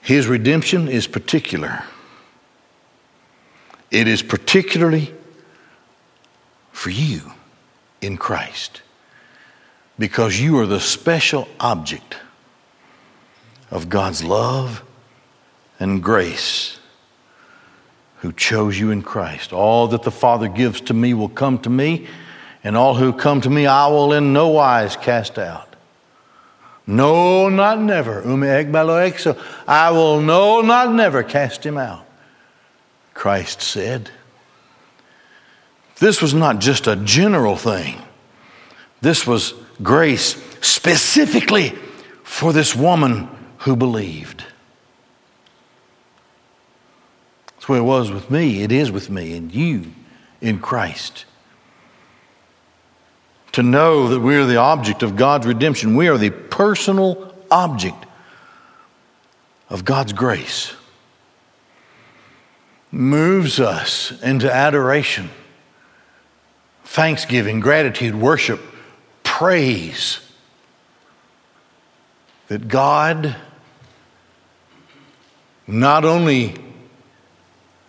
His 0.02 0.28
redemption 0.28 0.88
is 0.88 1.08
particular. 1.08 1.84
It 3.92 4.08
is 4.08 4.22
particularly 4.22 5.14
for 6.72 6.92
you 6.92 7.34
in 8.00 8.16
Christ 8.16 8.84
because 10.00 10.40
you 10.40 10.60
are 10.60 10.66
the 10.66 10.80
special 10.80 11.48
object 11.60 12.18
of 13.72 13.90
God's 13.90 14.24
love 14.24 14.84
and 15.80 16.02
grace 16.02 16.80
who 18.18 18.32
chose 18.32 18.80
you 18.80 18.92
in 18.92 19.02
Christ. 19.02 19.54
All 19.54 19.88
that 19.90 20.04
the 20.04 20.12
Father 20.12 20.48
gives 20.48 20.82
to 20.82 20.94
me 20.94 21.14
will 21.14 21.30
come 21.30 21.60
to 21.60 21.70
me, 21.70 22.08
and 22.64 22.76
all 22.76 22.96
who 22.96 23.14
come 23.14 23.42
to 23.42 23.50
me 23.50 23.68
I 23.68 23.88
will 23.88 24.14
in 24.14 24.34
no 24.34 24.50
wise 24.50 24.96
cast 24.96 25.38
out. 25.38 25.76
No, 26.88 27.50
not 27.50 27.80
never. 27.80 28.22
I 29.68 29.92
will 29.92 30.22
no, 30.22 30.62
not 30.62 30.94
never 30.94 31.22
cast 31.22 31.66
him 31.66 31.78
out. 31.78 32.06
Christ 33.14 33.62
said. 33.62 34.10
This 36.00 36.22
was 36.22 36.34
not 36.34 36.60
just 36.60 36.88
a 36.88 36.96
general 36.96 37.58
thing. 37.58 38.02
This 39.02 39.28
was 39.28 39.54
grace 39.82 40.42
specifically 40.62 41.70
for 42.24 42.54
this 42.54 42.76
woman 42.76 43.30
who 43.60 43.76
believed. 43.76 44.44
That's 47.48 47.70
where 47.70 47.80
it 47.80 47.84
was 47.84 48.12
with 48.12 48.30
me. 48.32 48.64
It 48.64 48.72
is 48.72 48.92
with 48.92 49.10
me 49.10 49.36
and 49.36 49.54
you 49.54 49.92
in 50.42 50.60
Christ. 50.60 51.26
To 53.54 53.64
know 53.64 54.10
that 54.10 54.20
we 54.20 54.36
are 54.36 54.46
the 54.46 54.58
object 54.58 55.04
of 55.04 55.16
God's 55.16 55.48
redemption, 55.48 55.96
we 55.96 56.08
are 56.10 56.18
the 56.18 56.30
personal 56.30 57.34
object 57.50 58.06
of 59.70 59.84
God's 59.84 60.14
grace, 60.14 60.74
moves 62.92 63.60
us 63.60 64.14
into 64.22 64.54
adoration, 64.54 65.30
thanksgiving, 66.86 67.60
gratitude, 67.60 68.16
worship 68.16 68.62
praise 69.38 70.20
that 72.48 72.68
God 72.68 73.36
not 75.68 76.04
only 76.06 76.56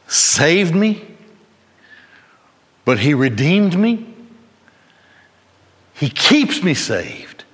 saved 0.08 0.74
me, 0.74 1.06
but 2.84 2.98
He 2.98 3.14
redeemed 3.14 3.78
me. 3.78 4.14
He 5.94 6.10
keeps 6.10 6.62
me 6.62 6.74
saved. 6.74 7.44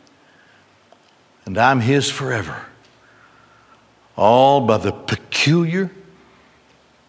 And 1.47 1.57
I'm 1.57 1.79
His 1.79 2.11
forever. 2.11 2.67
All 4.17 4.63
by 4.63 4.79
the 4.79 4.91
peculiar, 4.91 5.93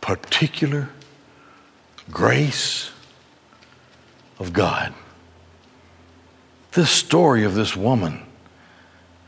particular 0.02 0.89
grace 2.12 2.91
of 4.38 4.54
God. 4.54 4.93
This 6.76 6.92
story 6.92 7.46
of 7.46 7.56
this 7.56 7.74
woman 7.74 8.22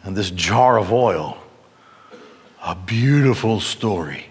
and 0.04 0.18
this 0.18 0.32
jar 0.32 0.78
of 0.78 0.92
oil, 0.92 1.38
a 2.62 2.76
beautiful 2.76 3.62
story 3.62 4.26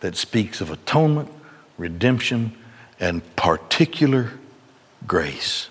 that 0.00 0.16
speaks 0.16 0.60
of 0.60 0.72
atonement, 0.72 1.30
redemption, 1.78 2.56
and 2.98 3.22
particular 3.36 4.32
grace. 5.06 5.68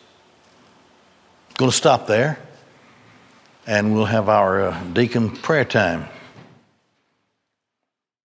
Going 1.58 1.72
to 1.72 1.76
stop 1.76 2.08
there 2.08 2.40
and 3.68 3.94
we'll 3.94 4.06
have 4.06 4.30
our 4.30 4.70
uh, 4.70 4.84
deacon 4.94 5.32
prayer 5.32 5.66
time. 5.66 6.06